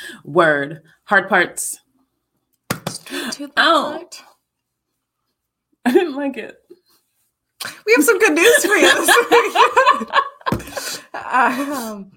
Word. 0.24 0.82
Hard 1.04 1.28
parts. 1.28 1.78
Straight 2.88 3.32
to 3.32 3.46
the 3.48 3.52
Ow. 3.58 3.90
heart. 3.92 4.22
I 5.84 5.92
didn't 5.92 6.14
like 6.16 6.36
it. 6.36 6.56
We 7.86 7.92
have 7.94 8.04
some 8.04 8.18
good 8.18 8.32
news 8.34 8.64
for 8.64 8.74
you 8.74 8.94
this 8.94 9.16
week. 11.12 11.14
um, 11.24 12.10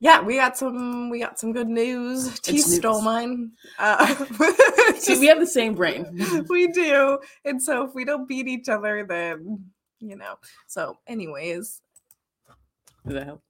yeah, 0.00 0.20
we 0.20 0.36
got 0.36 0.56
some. 0.56 1.10
We 1.10 1.18
got 1.18 1.38
some 1.38 1.52
good 1.52 1.68
news. 1.68 2.38
T 2.40 2.58
stole 2.58 3.02
mine. 3.02 3.52
Uh, 3.78 4.14
See, 4.98 5.18
we 5.18 5.26
have 5.26 5.40
the 5.40 5.46
same 5.46 5.74
brain. 5.74 6.06
we 6.48 6.68
do, 6.68 7.18
and 7.44 7.60
so 7.60 7.84
if 7.84 7.94
we 7.94 8.04
don't 8.04 8.28
beat 8.28 8.46
each 8.46 8.68
other, 8.68 9.04
then 9.08 9.64
you 9.98 10.16
know. 10.16 10.36
So, 10.68 10.98
anyways, 11.06 11.80
Does 13.04 13.14
that 13.14 13.26
help? 13.26 13.42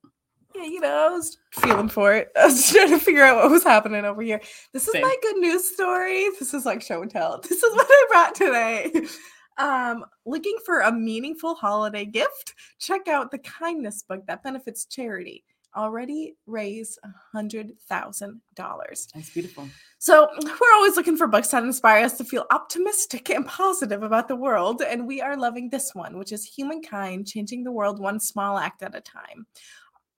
yeah, 0.55 0.65
you 0.65 0.81
know, 0.81 1.09
I 1.11 1.11
was 1.11 1.37
feeling 1.53 1.89
for 1.89 2.15
it. 2.15 2.31
I 2.41 2.47
was 2.47 2.71
trying 2.71 2.91
to 2.91 2.99
figure 2.99 3.25
out 3.25 3.37
what 3.37 3.51
was 3.51 3.65
happening 3.65 4.05
over 4.05 4.23
here. 4.23 4.41
This 4.73 4.87
is 4.87 4.93
Same. 4.93 5.03
my 5.03 5.17
good 5.23 5.37
news 5.37 5.71
story. 5.75 6.29
This 6.39 6.55
is 6.55 6.65
like 6.65 6.81
show 6.83 7.03
and 7.03 7.11
tell. 7.11 7.41
This 7.43 7.63
is 7.63 7.75
what 7.75 7.87
I 7.89 8.07
brought 8.09 8.35
today. 8.35 9.07
Um, 9.59 10.05
looking 10.25 10.57
for 10.65 10.81
a 10.81 10.93
meaningful 10.93 11.57
holiday 11.57 12.05
gift? 12.05 12.55
Check 12.79 13.09
out 13.09 13.31
the 13.31 13.39
kindness 13.39 14.03
book 14.03 14.25
that 14.29 14.43
benefits 14.43 14.85
charity. 14.87 15.45
Already 15.79 16.35
raised 16.47 16.99
a 17.05 17.09
hundred 17.33 17.73
thousand 17.89 18.41
dollars. 18.57 19.07
That's 19.15 19.31
beautiful. 19.31 19.69
So, 20.01 20.29
we're 20.43 20.75
always 20.75 20.97
looking 20.97 21.17
for 21.17 21.29
books 21.29 21.49
that 21.49 21.63
inspire 21.63 22.05
us 22.05 22.19
to 22.19 22.25
feel 22.25 22.47
optimistic 22.51 23.31
and 23.31 23.47
positive 23.47 24.03
about 24.03 24.27
the 24.27 24.35
world, 24.35 24.83
and 24.83 25.07
we 25.07 25.21
are 25.21 25.37
loving 25.37 25.71
this 25.71 25.95
one, 25.95 26.19
which 26.19 26.33
is 26.33 26.45
Humankind 26.45 27.29
Changing 27.29 27.63
the 27.63 27.71
World 27.71 28.01
One 28.01 28.19
Small 28.19 28.59
Act 28.59 28.83
at 28.83 28.97
a 28.97 29.01
Time. 29.01 29.47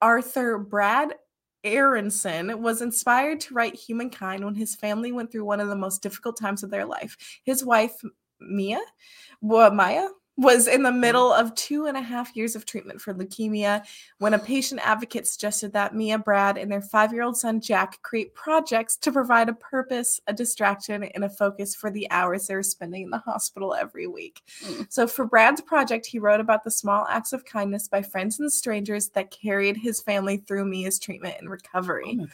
Author 0.00 0.56
Brad 0.56 1.14
Aronson 1.62 2.62
was 2.62 2.80
inspired 2.80 3.40
to 3.40 3.54
write 3.54 3.74
Humankind 3.74 4.42
when 4.42 4.54
his 4.54 4.74
family 4.74 5.12
went 5.12 5.30
through 5.30 5.44
one 5.44 5.60
of 5.60 5.68
the 5.68 5.76
most 5.76 6.02
difficult 6.02 6.38
times 6.38 6.62
of 6.62 6.70
their 6.70 6.86
life. 6.86 7.16
His 7.44 7.62
wife, 7.62 8.00
Mia, 8.40 8.80
well, 9.42 9.70
Maya, 9.70 10.08
was 10.40 10.66
in 10.66 10.82
the 10.82 10.90
middle 10.90 11.30
of 11.30 11.54
two 11.54 11.84
and 11.84 11.98
a 11.98 12.00
half 12.00 12.34
years 12.34 12.56
of 12.56 12.64
treatment 12.64 12.98
for 12.98 13.12
leukemia 13.12 13.84
when 14.20 14.32
a 14.32 14.38
patient 14.38 14.80
advocate 14.82 15.26
suggested 15.26 15.70
that 15.74 15.94
Mia, 15.94 16.18
Brad, 16.18 16.56
and 16.56 16.72
their 16.72 16.80
five 16.80 17.12
year 17.12 17.22
old 17.22 17.36
son 17.36 17.60
Jack 17.60 18.00
create 18.00 18.34
projects 18.34 18.96
to 18.96 19.12
provide 19.12 19.50
a 19.50 19.52
purpose, 19.52 20.18
a 20.26 20.32
distraction, 20.32 21.04
and 21.04 21.24
a 21.24 21.28
focus 21.28 21.74
for 21.74 21.90
the 21.90 22.10
hours 22.10 22.46
they 22.46 22.54
were 22.54 22.62
spending 22.62 23.02
in 23.02 23.10
the 23.10 23.18
hospital 23.18 23.74
every 23.74 24.06
week. 24.06 24.40
Mm. 24.64 24.86
So, 24.90 25.06
for 25.06 25.26
Brad's 25.26 25.60
project, 25.60 26.06
he 26.06 26.18
wrote 26.18 26.40
about 26.40 26.64
the 26.64 26.70
small 26.70 27.06
acts 27.10 27.34
of 27.34 27.44
kindness 27.44 27.86
by 27.86 28.00
friends 28.00 28.40
and 28.40 28.50
strangers 28.50 29.10
that 29.10 29.30
carried 29.30 29.76
his 29.76 30.00
family 30.00 30.38
through 30.38 30.64
Mia's 30.64 30.98
treatment 30.98 31.36
and 31.38 31.50
recovery. 31.50 32.18
Oh. 32.18 32.26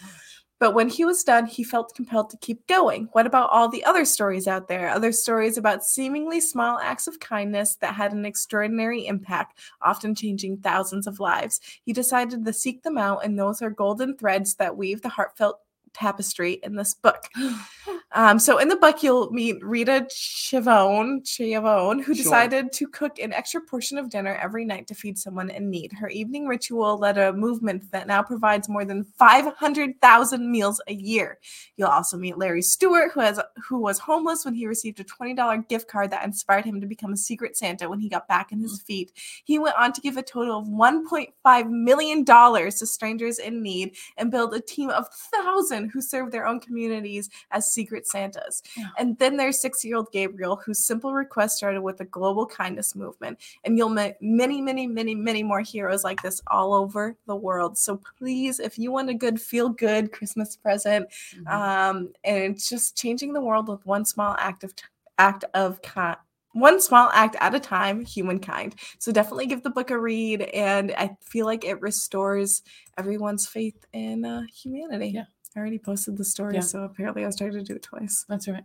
But 0.59 0.73
when 0.75 0.89
he 0.89 1.05
was 1.05 1.23
done, 1.23 1.47
he 1.47 1.63
felt 1.63 1.95
compelled 1.95 2.31
to 2.31 2.39
keep 2.39 2.67
going. 2.67 3.09
What 3.13 3.27
about 3.27 3.51
all 3.51 3.69
the 3.69 3.85
other 3.85 4.05
stories 4.05 4.49
out 4.49 4.69
there? 4.69 4.89
Other 4.89 5.13
stories 5.13 5.59
about 5.59 5.85
seemingly 5.85 6.41
small 6.41 6.79
acts 6.79 7.07
of 7.07 7.21
kindness 7.21 7.77
that 7.77 7.95
had 7.95 8.13
an 8.13 8.25
extraordinary 8.25 9.07
impact, 9.07 9.59
often 9.83 10.15
changing 10.15 10.59
thousands 10.59 11.07
of 11.07 11.21
lives. 11.21 11.61
He 11.85 11.93
decided 11.93 12.45
to 12.45 12.53
seek 12.53 12.83
them 12.83 12.97
out, 12.97 13.25
and 13.25 13.39
those 13.39 13.61
are 13.61 13.71
golden 13.71 14.17
threads 14.17 14.55
that 14.55 14.77
weave 14.77 15.03
the 15.03 15.11
heartfelt 15.11 15.61
tapestry 15.93 16.61
in 16.63 16.77
this 16.77 16.95
book. 16.95 17.29
Hmm. 17.37 17.96
Um, 18.17 18.39
so 18.39 18.57
in 18.57 18.69
the 18.69 18.77
book, 18.77 19.03
you'll 19.03 19.31
meet 19.31 19.63
Rita 19.63 20.07
Chavone, 20.09 21.21
Chavone, 21.23 22.03
who 22.03 22.15
Sure. 22.15 22.25
decided 22.25 22.73
to 22.73 22.89
cook 22.89 23.19
an 23.19 23.31
extra 23.35 23.61
portion 23.61 23.99
of 23.99 24.09
dinner 24.09 24.39
every 24.43 24.65
night 24.65 24.87
to 24.87 24.95
feed 24.95 25.19
someone 25.19 25.51
in 25.51 25.69
need. 25.69 25.93
Her 25.93 26.09
evening 26.09 26.47
ritual 26.47 26.97
led 26.97 27.19
a 27.19 27.35
movement 27.35 27.91
that 27.93 28.07
now 28.07 28.23
provides 28.23 28.71
more 28.71 28.87
than 28.87 29.05
500,000 29.19 30.51
meals 30.51 30.81
a 30.89 30.95
year. 30.95 31.39
You'll 31.77 31.89
also 31.89 32.17
meet 32.17 32.39
Larry 32.39 32.63
Stewart, 32.63 33.13
who 33.13 33.21
has 33.21 33.39
who 33.69 33.79
was 33.81 33.99
homeless 33.99 34.47
when 34.47 34.55
he 34.55 34.67
received 34.67 34.99
a 34.99 35.05
$20 35.05 35.69
gift 35.69 35.87
card 35.87 36.11
that 36.13 36.25
inspired 36.25 36.65
him 36.65 36.81
to 36.81 36.87
become 36.87 37.13
a 37.13 37.19
secret 37.19 37.55
Santa 37.55 37.87
when 37.87 38.01
he 38.01 38.09
got 38.09 38.27
back 38.29 38.49
on 38.51 38.61
his 38.61 38.81
feet. 38.81 39.13
He 39.45 39.59
went 39.59 39.77
on 39.77 39.93
to 39.93 40.01
give 40.01 40.17
a 40.17 40.23
total 40.23 40.61
of 40.61 40.67
$1.5 40.69 41.69
million 41.71 42.25
to 42.25 42.71
strangers 42.87 43.39
in 43.39 43.61
need 43.63 43.95
and 44.17 44.31
build 44.31 44.55
a 44.55 44.61
team 44.61 44.89
of 44.89 45.07
thousands 45.13 45.93
who 45.93 46.01
serve 46.01 46.31
their 46.31 46.47
own 46.47 46.61
communities 46.61 47.29
as 47.51 47.71
secret 47.71 48.06
Santas. 48.07 48.63
Yeah. 48.77 48.89
And 48.99 49.19
then 49.19 49.37
there's 49.37 49.61
six 49.61 49.85
year 49.85 49.97
old 49.97 50.11
Gabriel, 50.13 50.57
whose 50.57 50.79
simple 50.79 51.13
request 51.13 51.57
started 51.57 51.81
with 51.83 52.01
a 52.01 52.05
global 52.05 52.47
kindness 52.47 52.95
movement. 52.95 53.39
And 53.65 53.77
you'll 53.77 53.89
meet 53.91 54.15
many, 54.21 54.61
many, 54.61 54.87
many, 54.87 55.15
many 55.15 55.43
more 55.43 55.61
heroes 55.61 56.05
like 56.05 56.23
this 56.23 56.41
all 56.47 56.73
over 56.75 57.17
the 57.27 57.37
world. 57.37 57.77
So 57.77 58.01
please, 58.19 58.61
if 58.61 58.79
you 58.79 58.93
want 58.93 59.11
a 59.11 59.15
good, 59.15 59.41
feel 59.41 59.69
good 59.69 60.13
Christmas 60.13 60.57
present, 60.57 61.09
Mhm. 61.35 61.49
um, 61.53 62.13
and 62.25 62.55
it's 62.55 62.69
just 62.69 62.97
changing 62.97 63.33
the 63.33 63.41
world 63.41 63.69
with 63.69 63.85
one 63.87 64.05
small 64.05 64.35
act 64.39 64.65
of 64.65 64.73
act 65.19 65.45
of 65.55 65.81
kind. 65.83 66.17
One 66.53 66.81
small 66.81 67.11
act 67.13 67.37
at 67.41 67.55
a 67.55 67.61
time, 67.61 68.03
humankind. 68.05 68.77
So 68.99 69.13
definitely 69.13 69.47
give 69.47 69.63
the 69.63 69.69
book 69.71 69.91
a 69.91 69.99
read, 69.99 70.41
and 70.41 70.93
I 70.97 71.15
feel 71.21 71.45
like 71.45 71.65
it 71.65 71.81
restores 71.83 72.63
everyone's 72.97 73.47
faith 73.47 73.85
in 73.93 74.25
uh, 74.25 74.43
humanity. 74.55 75.09
Yeah. 75.09 75.25
I 75.57 75.59
already 75.61 75.79
posted 75.79 76.17
the 76.19 76.25
story, 76.25 76.55
Yeah. 76.55 76.61
so 76.61 76.83
apparently 76.85 77.23
I 77.25 77.27
was 77.27 77.37
trying 77.37 77.53
to 77.53 77.63
do 77.63 77.75
it 77.77 77.83
twice. 77.83 78.25
That's 78.29 78.47
right. 78.47 78.65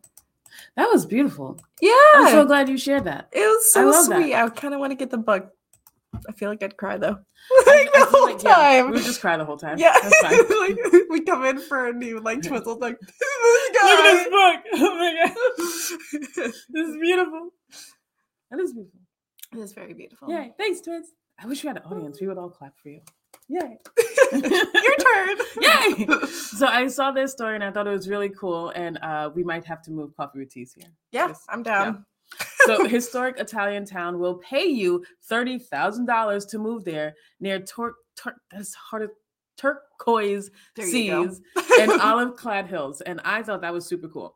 That 0.75 0.89
was 0.91 1.05
beautiful. 1.05 1.57
Yeah, 1.81 1.93
I'm 2.15 2.27
so 2.31 2.45
glad 2.45 2.67
you 2.67 2.77
shared 2.77 3.05
that. 3.05 3.29
it 3.31 3.39
was 3.39 3.71
I 3.75 3.79
so 3.81 3.85
love 3.89 4.09
that. 4.09 4.21
sweet. 4.21 4.33
I 4.35 4.49
kind 4.49 4.73
of 4.73 4.79
want 4.81 4.91
to 4.91 4.95
get 4.95 5.09
the 5.09 5.17
book. 5.17 5.49
I 6.27 6.33
feel 6.33 6.49
like 6.49 6.61
I'd 6.61 6.75
cry 6.75 6.97
though, 6.97 7.17
I- 7.51 7.63
like 7.65 7.95
I 7.95 7.99
the 8.01 8.05
feel 8.07 8.19
whole 8.19 8.25
like, 8.33 8.43
yeah, 8.43 8.53
time. 8.55 8.85
we 8.87 8.91
would 8.97 9.03
just 9.05 9.21
cry 9.21 9.37
the 9.37 9.45
whole 9.45 9.55
time. 9.55 9.77
Yeah, 9.77 9.95
That's 10.03 10.19
fine. 10.19 10.33
like 10.59 10.77
we 11.09 11.21
come 11.21 11.45
in 11.45 11.59
for 11.61 11.87
a 11.87 11.93
new 11.93 12.19
like 12.19 12.41
twizzle 12.47 12.77
like 12.79 12.99
this 12.99 13.09
Look 13.43 13.75
at 13.77 13.81
guy. 13.81 14.11
this 14.11 14.23
book. 14.25 14.63
Oh 14.73 14.97
my 14.97 15.25
god. 15.25 16.51
This 16.69 16.87
is 16.89 16.97
beautiful. 16.99 17.49
That 18.51 18.59
is 18.59 18.73
beautiful. 18.73 18.99
It 19.53 19.59
is 19.59 19.71
very 19.71 19.93
beautiful. 19.93 20.29
Yay. 20.29 20.53
Thanks, 20.57 20.81
twins. 20.81 21.07
I 21.39 21.47
wish 21.47 21.63
we 21.63 21.67
had 21.69 21.77
an 21.77 21.83
audience. 21.83 22.19
We 22.19 22.27
would 22.27 22.37
all 22.37 22.49
clap 22.49 22.77
for 22.77 22.89
you. 22.89 22.99
Yay. 23.51 23.77
Your 24.33 24.95
turn. 24.97 25.37
Yay. 25.61 26.07
So 26.61 26.67
I 26.67 26.85
saw 26.87 27.11
this 27.11 27.31
story 27.31 27.55
and 27.55 27.63
I 27.63 27.71
thought 27.71 27.87
it 27.87 27.91
was 27.91 28.07
really 28.07 28.29
cool. 28.29 28.69
And 28.69 28.99
uh, 29.01 29.31
we 29.33 29.43
might 29.43 29.65
have 29.65 29.81
to 29.83 29.91
move 29.91 30.15
coffee 30.15 30.37
with 30.39 30.49
teas 30.51 30.73
here. 30.77 30.89
Yeah, 31.11 31.29
Yes. 31.29 31.43
I'm 31.49 31.63
down. 31.63 32.05
So 32.65 32.85
historic 32.97 33.39
Italian 33.39 33.85
town 33.85 34.19
will 34.19 34.35
pay 34.37 34.65
you 34.65 35.03
thirty 35.27 35.57
thousand 35.57 36.05
dollars 36.05 36.45
to 36.47 36.59
move 36.59 36.85
there 36.85 37.15
near 37.39 37.59
Tur- 37.59 37.95
Tur- 38.15 38.39
that's 38.51 38.75
hard 38.75 39.09
to- 39.09 39.15
turquoise 39.57 40.51
There 40.75 40.85
you 40.87 41.11
go. 41.11 41.27
seas 41.29 41.41
and 41.79 41.91
olive 41.99 42.35
clad 42.35 42.67
hills. 42.67 43.01
And 43.01 43.19
I 43.25 43.41
thought 43.43 43.61
that 43.61 43.73
was 43.73 43.85
super 43.87 44.07
cool. 44.07 44.35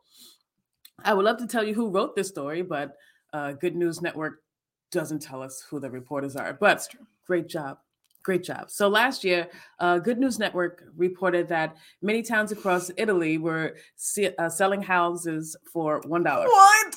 I 1.04 1.14
would 1.14 1.24
love 1.24 1.38
to 1.38 1.46
tell 1.46 1.62
you 1.64 1.74
who 1.74 1.90
wrote 1.90 2.16
this 2.16 2.28
story, 2.28 2.62
but 2.62 2.92
uh, 3.32 3.52
Good 3.52 3.76
News 3.76 4.02
Network 4.02 4.40
doesn't 4.90 5.22
tell 5.22 5.42
us 5.42 5.64
who 5.70 5.78
the 5.78 5.90
reporters 5.90 6.34
are. 6.36 6.54
But 6.54 6.88
great 7.26 7.48
job. 7.48 7.78
Great 8.26 8.42
job. 8.42 8.72
So 8.72 8.88
last 8.88 9.22
year, 9.22 9.46
uh, 9.78 10.00
Good 10.00 10.18
News 10.18 10.36
Network 10.40 10.82
reported 10.96 11.46
that 11.46 11.76
many 12.02 12.22
towns 12.22 12.50
across 12.50 12.90
Italy 12.96 13.38
were 13.38 13.76
se- 13.94 14.34
uh, 14.36 14.48
selling 14.48 14.82
houses 14.82 15.54
for 15.72 16.00
$1. 16.02 16.24
What? 16.24 16.96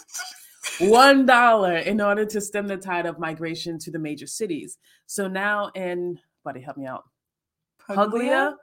one 0.80 1.26
dollar 1.28 1.76
in 1.78 2.02
order 2.02 2.26
to 2.26 2.42
stem 2.42 2.66
the 2.68 2.78
tide 2.78 3.06
of 3.06 3.20
migration 3.20 3.78
to 3.80 3.92
the 3.92 4.00
major 4.00 4.26
cities. 4.26 4.78
So 5.06 5.28
now 5.28 5.70
in 5.76 6.18
buddy, 6.44 6.62
help 6.62 6.78
me 6.78 6.88
out. 6.88 7.04
Puglia? 7.88 8.56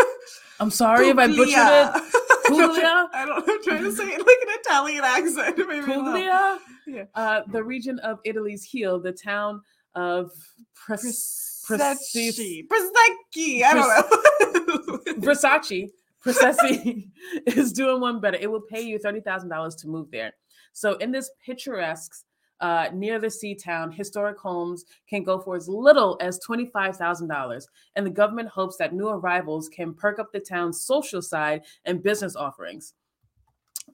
I'm 0.60 0.70
sorry 0.70 1.08
if 1.08 1.16
I 1.18 1.28
butchered 1.28 1.48
it. 1.48 2.12
Puglia, 2.46 3.08
I 3.14 3.24
don't 3.26 3.46
know. 3.46 3.54
I'm 3.54 3.62
trying 3.64 3.84
to 3.84 3.92
say 3.92 4.04
it 4.04 4.18
like 4.18 4.38
an 4.42 4.54
Italian 4.60 5.04
accent. 5.04 5.58
Maybe. 5.68 5.86
Puglia, 5.86 6.58
Yeah. 6.86 7.04
uh, 7.14 7.40
the 7.50 7.62
region 7.64 7.98
of 8.00 8.18
Italy's 8.24 8.64
heel, 8.64 9.00
the 9.00 9.12
town 9.12 9.62
of 9.94 10.30
Pres- 10.74 11.51
Prosecchi. 11.68 12.66
Prosecchi. 12.66 13.62
I 13.62 13.74
don't 13.74 13.88
know. 13.88 14.98
Versace, 15.20 15.90
Processi 16.24 17.08
is 17.46 17.72
doing 17.72 18.00
one 18.00 18.20
better. 18.20 18.36
It 18.40 18.50
will 18.50 18.60
pay 18.60 18.80
you 18.82 18.98
thirty 18.98 19.20
thousand 19.20 19.48
dollars 19.48 19.74
to 19.76 19.88
move 19.88 20.10
there. 20.10 20.32
So 20.72 20.94
in 20.94 21.12
this 21.12 21.30
picturesque, 21.44 22.24
uh, 22.60 22.88
near 22.92 23.18
the 23.18 23.30
sea 23.30 23.54
town, 23.54 23.92
historic 23.92 24.38
homes 24.38 24.84
can 25.08 25.24
go 25.24 25.38
for 25.38 25.56
as 25.56 25.68
little 25.68 26.16
as 26.20 26.38
twenty 26.38 26.66
five 26.66 26.96
thousand 26.96 27.28
dollars, 27.28 27.68
and 27.96 28.06
the 28.06 28.10
government 28.10 28.48
hopes 28.48 28.76
that 28.78 28.94
new 28.94 29.08
arrivals 29.08 29.68
can 29.68 29.94
perk 29.94 30.18
up 30.18 30.32
the 30.32 30.40
town's 30.40 30.80
social 30.80 31.22
side 31.22 31.62
and 31.84 32.02
business 32.02 32.36
offerings. 32.36 32.94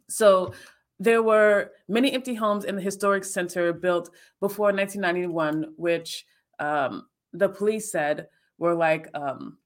So 0.08 0.52
there 1.00 1.22
were 1.22 1.72
many 1.88 2.12
empty 2.12 2.34
homes 2.34 2.64
in 2.64 2.76
the 2.76 2.82
historic 2.82 3.24
center 3.24 3.72
built 3.72 4.10
before 4.40 4.72
1991, 4.72 5.74
which 5.76 6.26
um, 6.58 7.06
the 7.32 7.48
police 7.48 7.90
said 7.90 8.28
were 8.58 8.74
like 8.74 9.08
um, 9.14 9.58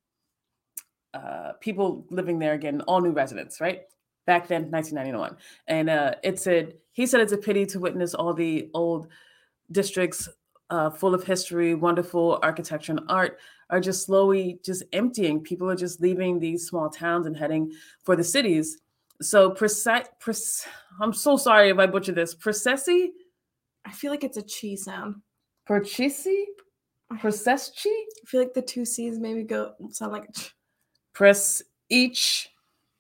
uh, 1.15 1.53
people 1.61 2.07
living 2.11 2.39
there 2.39 2.55
again, 2.55 2.81
all 2.83 3.01
new 3.01 3.13
residents, 3.13 3.61
right? 3.61 3.83
Back 4.27 4.49
then, 4.49 4.71
1991. 4.71 5.37
And 5.67 5.91
uh, 5.91 6.15
it 6.23 6.39
said, 6.39 6.75
he 6.93 7.07
said 7.07 7.21
it's 7.21 7.33
a 7.33 7.39
pity 7.39 7.67
to 7.67 7.81
witness 7.81 8.15
all 8.15 8.35
the 8.35 8.71
old 8.75 9.09
districts 9.71 10.29
uh, 10.71 10.91
full 10.91 11.15
of 11.15 11.25
history, 11.25 11.75
wonderful 11.75 12.39
architecture 12.43 12.93
and 12.93 13.03
art 13.09 13.39
are 13.69 13.81
just 13.81 14.07
slowly 14.07 14.59
just 14.65 14.83
emptying. 14.93 15.41
People 15.41 15.69
are 15.69 15.77
just 15.77 16.01
leaving 16.01 16.39
these 16.39 16.67
small 16.67 16.89
towns 16.89 17.27
and 17.27 17.37
heading 17.37 17.73
for 18.05 18.17
the 18.17 18.25
cities. 18.25 18.79
So, 19.21 19.51
precise, 19.51 20.07
pres- 20.19 20.67
I'm 21.01 21.13
so 21.13 21.37
sorry 21.37 21.69
if 21.69 21.79
I 21.79 21.87
butcher 21.87 22.13
this. 22.13 22.35
Processi? 22.35 23.09
I 23.85 23.93
feel 23.93 24.11
like 24.11 24.25
it's 24.25 24.39
a 24.39 24.43
chi 24.43 24.75
sound. 24.77 25.17
Processi? 25.69 26.45
Procesci? 27.21 27.87
I 27.87 28.27
feel 28.27 28.41
like 28.41 28.55
the 28.55 28.63
two 28.63 28.85
C's 28.85 29.19
maybe 29.19 29.43
go 29.43 29.75
sound 29.91 30.13
like 30.13 30.33
ch. 30.33 30.55
Press 31.13 31.63
each 31.89 32.49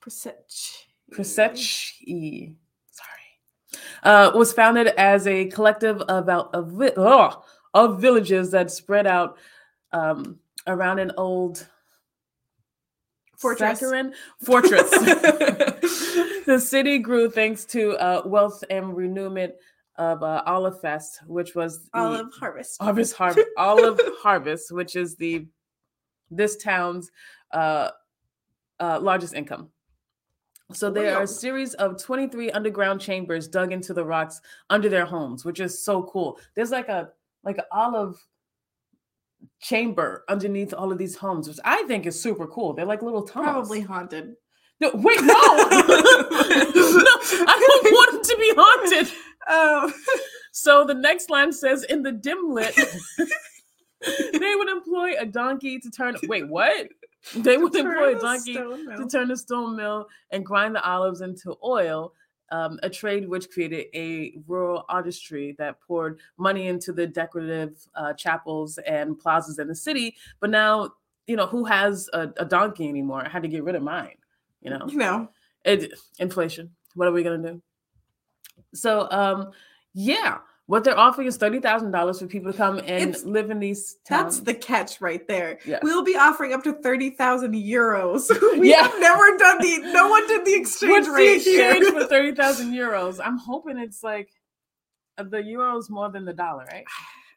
Prosecchi. 0.02 0.76
Prosecchi, 1.12 2.54
sorry, 2.90 3.80
uh, 4.02 4.32
was 4.34 4.52
founded 4.52 4.88
as 4.98 5.26
a 5.26 5.46
collective 5.46 6.00
of, 6.02 6.28
out- 6.28 6.54
of, 6.54 6.68
vi- 6.72 6.92
oh, 6.96 7.42
of 7.74 8.00
villages 8.00 8.50
that 8.50 8.70
spread 8.70 9.06
out 9.06 9.36
um, 9.92 10.38
around 10.66 10.98
an 10.98 11.12
old 11.16 11.66
Fortress. 13.36 13.80
saccharine 13.80 14.14
fortress. 14.44 14.90
the 16.46 16.58
city 16.64 16.98
grew 16.98 17.28
thanks 17.30 17.64
to 17.66 17.92
uh, 17.96 18.22
wealth 18.24 18.62
and 18.70 18.96
renewment 18.96 19.54
of 19.96 20.22
uh, 20.22 20.42
Olive 20.46 20.80
Fest, 20.80 21.20
which 21.26 21.54
was 21.54 21.88
Olive 21.94 22.28
harvest. 22.38 22.80
harvest 22.80 23.14
harvest 23.14 23.48
olive 23.56 24.00
harvest, 24.22 24.72
which 24.72 24.96
is 24.96 25.16
the 25.16 25.46
this 26.30 26.56
town's 26.56 27.10
uh, 27.52 27.90
uh, 28.80 28.98
largest 29.00 29.34
income. 29.34 29.70
So 30.72 30.90
there 30.90 31.16
are 31.16 31.24
a 31.24 31.26
series 31.26 31.74
of 31.74 32.02
23 32.02 32.50
underground 32.52 32.98
chambers 33.00 33.46
dug 33.46 33.72
into 33.72 33.92
the 33.92 34.04
rocks 34.04 34.40
under 34.70 34.88
their 34.88 35.04
homes, 35.04 35.44
which 35.44 35.60
is 35.60 35.84
so 35.84 36.04
cool. 36.04 36.38
There's 36.54 36.70
like 36.70 36.88
a 36.88 37.10
like 37.44 37.58
an 37.58 37.64
olive 37.72 38.16
chamber 39.60 40.24
underneath 40.28 40.72
all 40.72 40.92
of 40.92 40.98
these 40.98 41.16
homes, 41.16 41.48
which 41.48 41.58
I 41.64 41.82
think 41.84 42.06
is 42.06 42.20
super 42.20 42.46
cool. 42.46 42.72
They're 42.72 42.86
like 42.86 43.02
little 43.02 43.22
tunnels. 43.22 43.52
Probably 43.52 43.80
haunted. 43.80 44.34
No, 44.80 44.90
wait, 44.94 45.20
no. 45.20 45.26
no, 45.32 45.34
I 45.34 45.76
don't 47.60 47.84
want 47.92 48.14
it 48.14 48.24
to 48.24 48.36
be 48.36 48.52
haunted. 48.56 49.12
Um, 49.48 49.92
So 50.52 50.84
the 50.84 50.94
next 50.94 51.30
line 51.30 51.50
says, 51.52 51.82
in 51.84 52.02
the 52.02 52.12
dim 52.12 52.50
lit, 52.50 52.76
they 54.32 54.54
would 54.54 54.68
employ 54.68 55.14
a 55.18 55.26
donkey 55.26 55.80
to 55.80 55.90
turn. 55.90 56.14
Wait, 56.28 56.46
what? 56.46 56.88
They 57.34 57.56
would 57.56 57.74
employ 57.74 58.16
a 58.16 58.20
donkey 58.20 58.54
to 58.54 59.08
turn 59.10 59.28
the 59.28 59.36
stone 59.36 59.76
mill 59.76 60.08
and 60.30 60.44
grind 60.44 60.74
the 60.74 60.84
olives 60.84 61.22
into 61.22 61.56
oil. 61.64 62.12
Um, 62.50 62.78
a 62.82 62.90
trade 62.90 63.26
which 63.30 63.48
created 63.48 63.86
a 63.94 64.34
rural 64.46 64.84
artistry 64.90 65.56
that 65.56 65.80
poured 65.80 66.20
money 66.36 66.68
into 66.68 66.92
the 66.92 67.06
decorative 67.06 67.78
uh, 67.94 68.12
chapels 68.12 68.76
and 68.86 69.18
plazas 69.18 69.58
in 69.58 69.68
the 69.68 69.74
city. 69.74 70.16
But 70.38 70.50
now, 70.50 70.90
you 71.26 71.36
know, 71.36 71.46
who 71.46 71.64
has 71.64 72.10
a, 72.12 72.30
a 72.36 72.44
donkey 72.44 72.90
anymore? 72.90 73.24
I 73.24 73.30
had 73.30 73.42
to 73.44 73.48
get 73.48 73.64
rid 73.64 73.74
of 73.74 73.82
mine. 73.82 74.16
You 74.60 74.68
know, 74.68 74.86
You 74.86 74.98
know, 74.98 75.28
it 75.64 75.94
inflation. 76.18 76.72
What 76.94 77.08
are 77.08 77.12
we 77.12 77.22
gonna 77.22 77.38
do? 77.38 77.62
So 78.74 79.08
um 79.10 79.50
yeah, 79.94 80.38
what 80.66 80.84
they're 80.84 80.98
offering 80.98 81.26
is 81.28 81.36
thirty 81.36 81.60
thousand 81.60 81.90
dollars 81.90 82.18
for 82.20 82.26
people 82.26 82.50
to 82.52 82.56
come 82.56 82.78
and 82.78 82.88
It's- 83.10 83.24
live 83.24 83.50
in 83.50 83.58
these 83.58 83.96
towns. 84.06 84.36
that's 84.36 84.40
the 84.40 84.54
catch 84.54 85.00
right 85.00 85.26
there. 85.28 85.58
Yeah. 85.66 85.80
We'll 85.82 86.04
be 86.04 86.16
offering 86.16 86.54
up 86.54 86.62
to 86.64 86.72
30,000 86.72 87.52
euros. 87.54 88.30
we 88.58 88.70
Yeah. 88.70 88.82
have 88.84 88.98
never 89.00 89.36
done 89.36 89.58
the, 89.60 89.78
no 89.92 90.08
one 90.08 90.26
did 90.28 90.44
the 90.46 90.54
exchange 90.62 90.90
What's 90.92 91.06
the 91.08 91.12
rate 91.12 91.36
exchange 91.36 91.84
here. 91.84 91.92
for 91.92 92.06
thirty 92.14 92.34
thousand 92.34 92.72
euros? 92.72 93.20
I'm 93.22 93.36
hoping 93.38 93.76
it's 93.78 94.02
like 94.02 94.30
uh, 95.18 95.24
the 95.24 95.38
euros 95.38 95.90
more 95.90 96.10
than 96.10 96.24
the 96.24 96.32
dollar, 96.32 96.64
right? 96.72 96.84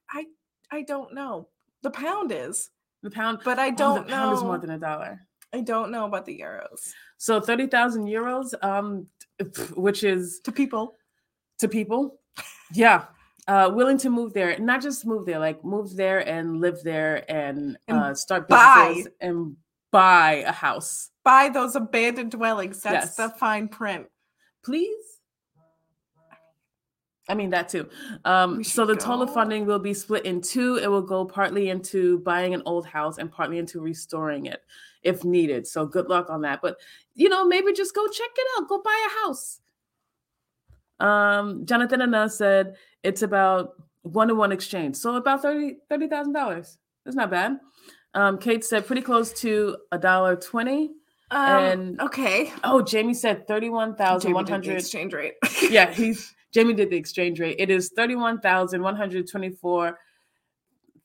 I, 0.09 0.25
I 0.71 0.83
don't 0.83 1.13
know. 1.13 1.49
The 1.83 1.91
pound 1.91 2.31
is, 2.31 2.69
The 3.03 3.11
pound, 3.11 3.39
but 3.43 3.59
I 3.59 3.69
oh, 3.69 3.75
don't 3.75 3.95
know 3.95 4.03
the 4.03 4.09
pound 4.09 4.31
know. 4.31 4.37
is 4.37 4.43
more 4.43 4.57
than 4.57 4.69
a 4.69 4.79
dollar. 4.79 5.19
I 5.53 5.59
don't 5.61 5.91
know 5.91 6.05
about 6.05 6.25
the 6.25 6.37
euros 6.39 6.91
So 7.17 7.41
thirty 7.41 7.67
thousand 7.67 8.05
euros, 8.07 8.53
um, 8.63 9.07
which 9.75 10.03
is 10.05 10.39
to 10.45 10.51
people. 10.53 10.95
To 11.59 11.67
people, 11.67 12.19
yeah, 12.73 13.05
uh, 13.47 13.71
willing 13.73 13.97
to 13.99 14.09
move 14.09 14.33
there, 14.33 14.57
not 14.59 14.81
just 14.81 15.05
move 15.05 15.25
there, 15.25 15.39
like 15.39 15.63
move 15.63 15.95
there 15.95 16.27
and 16.27 16.59
live 16.61 16.81
there 16.83 17.29
and, 17.31 17.77
And 17.87 17.97
uh, 17.97 18.15
start 18.15 18.47
buy. 18.47 18.87
businesses 18.93 19.13
and 19.21 19.55
buy 19.91 20.43
a 20.47 20.51
house. 20.51 21.11
Buy 21.23 21.49
those 21.49 21.75
abandoned 21.75 22.31
dwellings. 22.31 22.81
That's 22.81 23.07
Yes. 23.07 23.15
the 23.15 23.29
fine 23.37 23.67
print. 23.67 24.07
please 24.63 24.97
i 27.27 27.33
mean 27.33 27.49
that 27.49 27.67
too 27.69 27.89
um 28.25 28.63
so 28.63 28.85
the 28.85 28.93
should 28.93 28.99
total 28.99 29.25
funding 29.25 29.65
will 29.65 29.79
be 29.79 29.93
split 29.95 30.25
in 30.25 30.39
two 30.41 30.75
it 30.77 30.87
will 30.87 31.01
go 31.01 31.25
partly 31.25 31.69
into 31.69 32.19
buying 32.19 32.53
an 32.53 32.61
old 32.67 32.85
house 32.85 33.17
and 33.17 33.31
partly 33.31 33.57
into 33.57 33.79
restoring 33.81 34.45
it 34.45 34.61
if 35.01 35.23
needed 35.23 35.65
so 35.65 35.87
good 35.87 36.07
luck 36.07 36.29
on 36.29 36.41
that 36.41 36.61
but 36.61 36.77
you 37.15 37.27
know 37.29 37.43
maybe 37.43 37.73
just 37.73 37.95
go 37.95 38.05
check 38.07 38.29
it 38.37 38.47
out 38.57 38.67
go 38.69 38.79
buy 38.79 39.07
a 39.07 39.25
house 39.25 39.59
um 40.99 41.65
jonathan 41.65 42.01
Anna 42.01 42.29
said 42.29 42.75
it's 43.03 43.21
about 43.21 43.73
one-to-one 44.03 44.51
exchange 44.51 44.95
so 44.95 45.15
about 45.15 45.41
30 45.41 45.77
$30000 45.91 46.77
that's 47.03 47.15
not 47.17 47.29
bad 47.29 47.59
um 48.13 48.37
kate 48.37 48.63
said 48.63 48.85
pretty 48.87 49.01
close 49.01 49.33
to 49.33 49.77
a 49.91 49.97
dollar 49.97 50.35
20 50.35 50.91
Um, 51.31 51.37
And- 51.41 51.99
okay. 52.01 52.53
oh 52.63 52.81
jamie 52.81 53.13
said 53.13 53.45
Jamie 53.47 53.67
did 53.67 53.73
31100 53.73 54.77
exchange 54.77 55.13
rate. 55.13 55.33
yeah, 55.69 55.91
he's 55.91 56.33
Jamie 56.53 56.73
did 56.73 56.89
the 56.91 56.95
exchange 56.95 57.39
rate. 57.41 57.57
It 57.59 57.69
is 57.69 57.91
31,124 57.97 59.99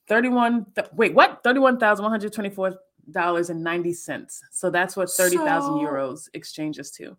31 0.06 0.66
th- 0.76 0.88
wait, 0.92 1.12
what? 1.14 1.42
$31,124.90. 1.42 4.40
So 4.52 4.70
that's 4.70 4.96
what 4.96 5.10
30,000 5.10 5.72
So- 5.72 5.78
euros 5.78 6.28
exchanges 6.34 6.90
to. 6.92 7.16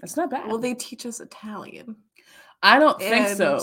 That's 0.00 0.16
not 0.16 0.30
bad. 0.30 0.48
Will 0.48 0.58
they 0.58 0.74
teach 0.74 1.04
us 1.06 1.20
Italian? 1.20 1.96
I 2.62 2.78
don't 2.78 2.98
think 2.98 3.28
so. 3.28 3.60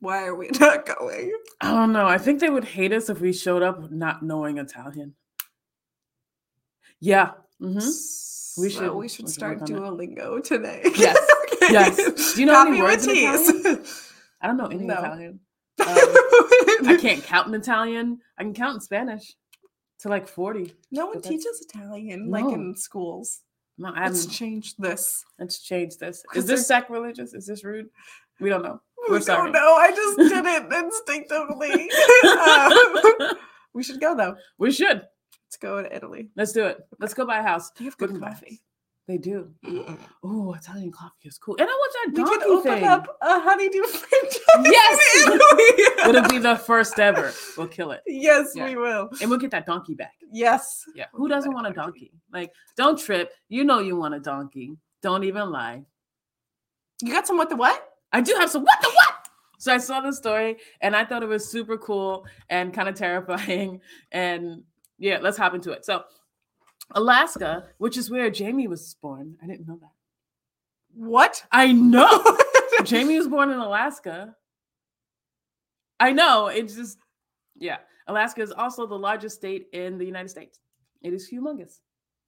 Why 0.00 0.24
are 0.24 0.34
we 0.34 0.48
not 0.60 0.86
going? 0.86 1.32
I 1.60 1.70
don't 1.72 1.92
know. 1.92 2.06
I 2.06 2.18
think 2.18 2.40
they 2.40 2.50
would 2.50 2.64
hate 2.64 2.92
us 2.92 3.08
if 3.10 3.20
we 3.20 3.32
showed 3.32 3.62
up 3.62 3.90
not 3.90 4.22
knowing 4.22 4.58
Italian. 4.58 5.14
Yeah. 7.00 7.32
mhm. 7.60 7.82
We 8.58 8.70
should-. 8.70 8.94
We 8.94 9.08
should 9.08 9.28
start 9.28 9.60
on 9.62 9.70
it. 9.70 9.74
Duolingo 9.74 10.42
today. 10.42 10.82
Yes, 10.96 11.18
Okay. 11.62 11.72
yes. 11.72 12.34
Do 12.34 12.40
you 12.40 12.46
know 12.46 12.60
any 12.62 12.78
Coffee 12.78 12.82
words 12.82 13.06
in 13.06 13.14
teas. 13.14 14.12
I 14.40 14.46
don't 14.46 14.56
know 14.56 14.66
any 14.66 14.84
No. 14.84 14.94
Italian. 14.94 15.40
Um, 15.78 15.86
I 16.88 16.96
can't 16.98 17.22
count 17.22 17.48
in 17.48 17.54
Italian. 17.54 18.18
I 18.38 18.44
can 18.44 18.54
count 18.54 18.76
in 18.76 18.80
Spanish 18.80 19.34
to 20.00 20.08
like 20.08 20.26
40. 20.26 20.72
No 20.90 21.06
one 21.06 21.20
teaches 21.20 21.60
Italian 21.68 22.30
like 22.30 22.46
in 22.46 22.74
schools. 22.76 23.40
No, 23.78 23.92
I 23.94 24.04
Let's 24.04 24.26
change 24.26 24.74
this. 24.76 25.24
Let's 25.38 25.60
change 25.60 25.98
this. 25.98 26.22
Is 26.34 26.46
this 26.46 26.66
sacrilegious? 26.66 27.34
Is 27.34 27.46
this 27.46 27.64
rude? 27.64 27.88
We 28.40 28.48
don't 28.48 28.62
know. 28.62 28.80
We 29.08 29.14
We're 29.14 29.20
sorry. 29.20 29.52
don't 29.52 29.62
know. 29.62 29.74
I 29.74 29.90
just 29.90 30.16
did 30.18 30.44
it 30.46 30.72
instinctively. 30.84 31.90
Um, 33.26 33.36
we 33.74 33.82
should 33.82 34.00
go 34.00 34.16
though. 34.16 34.36
we 34.58 34.72
should. 34.72 35.02
Let's 35.46 35.56
go 35.60 35.82
to 35.82 35.94
Italy. 35.94 36.28
Let's 36.36 36.52
do 36.52 36.64
it. 36.66 36.78
Let's 36.98 37.14
go 37.14 37.26
buy 37.26 37.38
a 37.38 37.42
house. 37.42 37.70
Do 37.70 37.84
you 37.84 37.90
have 37.90 37.98
good 37.98 38.10
can 38.10 38.20
buy 38.20 38.28
a 38.28 38.30
coffee? 38.30 38.62
They 39.08 39.18
do. 39.18 39.52
Oh, 40.24 40.52
Italian 40.54 40.90
coffee 40.90 41.28
is 41.28 41.38
cool. 41.38 41.54
And 41.60 41.68
I 41.68 41.72
want 41.72 41.92
that 41.94 42.16
donkey 42.16 42.30
We 42.32 42.38
could 42.38 42.46
open 42.58 42.72
thing. 42.72 42.84
up 42.84 43.06
a 43.22 43.38
honeydew 43.40 43.82
franchise. 43.84 44.40
Yes! 44.64 46.08
It'll 46.08 46.28
be 46.28 46.38
the 46.38 46.56
first 46.56 46.98
ever. 46.98 47.32
We'll 47.56 47.68
kill 47.68 47.92
it. 47.92 48.02
yes, 48.06 48.52
Yeah. 48.56 48.64
we 48.64 48.76
will. 48.76 49.08
And 49.20 49.30
we'll 49.30 49.38
get 49.38 49.52
that 49.52 49.64
donkey 49.64 49.94
back. 49.94 50.14
Yes. 50.32 50.82
Yeah. 50.96 51.04
Who 51.12 51.28
doesn't 51.28 51.52
want 51.52 51.68
a 51.68 51.72
donkey? 51.72 52.10
Like, 52.32 52.52
don't 52.76 52.98
trip. 52.98 53.32
You 53.48 53.62
know 53.62 53.78
you 53.78 53.94
want 53.96 54.14
a 54.14 54.20
donkey. 54.20 54.76
Don't 55.02 55.22
even 55.22 55.50
lie. 55.52 55.82
You 57.00 57.12
got 57.12 57.28
some 57.28 57.36
what 57.36 57.48
the 57.48 57.56
what? 57.56 57.80
I 58.12 58.20
do 58.22 58.34
have 58.40 58.50
some 58.50 58.64
what 58.64 58.80
the 58.82 58.88
what? 58.88 59.28
So 59.58 59.72
I 59.72 59.78
saw 59.78 60.00
the 60.00 60.12
story 60.12 60.56
and 60.80 60.96
I 60.96 61.04
thought 61.04 61.22
it 61.22 61.28
was 61.28 61.48
super 61.48 61.78
cool 61.78 62.26
and 62.50 62.74
kind 62.74 62.88
of 62.88 62.96
terrifying. 62.96 63.80
And 64.10 64.64
yeah, 64.98 65.18
let's 65.22 65.36
hop 65.38 65.54
into 65.54 65.70
it. 65.72 65.84
So 65.84 66.04
Alaska, 66.92 67.68
which 67.78 67.96
is 67.96 68.10
where 68.10 68.30
Jamie 68.30 68.68
was 68.68 68.94
born. 69.00 69.36
I 69.42 69.46
didn't 69.46 69.66
know 69.66 69.78
that. 69.80 69.90
What? 70.94 71.44
I 71.50 71.72
know. 71.72 72.38
Jamie 72.84 73.18
was 73.18 73.28
born 73.28 73.50
in 73.50 73.58
Alaska. 73.58 74.34
I 75.98 76.12
know. 76.12 76.46
It's 76.46 76.74
just, 76.74 76.98
yeah. 77.56 77.78
Alaska 78.06 78.42
is 78.42 78.52
also 78.52 78.86
the 78.86 78.98
largest 78.98 79.36
state 79.36 79.66
in 79.72 79.98
the 79.98 80.04
United 80.04 80.28
States. 80.28 80.60
It 81.02 81.12
is 81.12 81.28
humongous. 81.28 81.80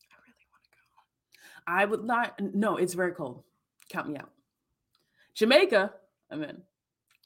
I 0.03 0.19
really 0.25 0.47
want 0.51 0.65
to 0.65 0.71
go. 0.71 0.87
I 1.67 1.85
would 1.85 2.05
not. 2.05 2.41
No, 2.55 2.77
it's 2.77 2.95
very 2.95 3.13
cold. 3.13 3.45
Count 3.89 4.09
me 4.09 4.17
out. 4.17 4.31
Jamaica. 5.35 5.93
I'm 6.31 6.43
in. 6.43 6.63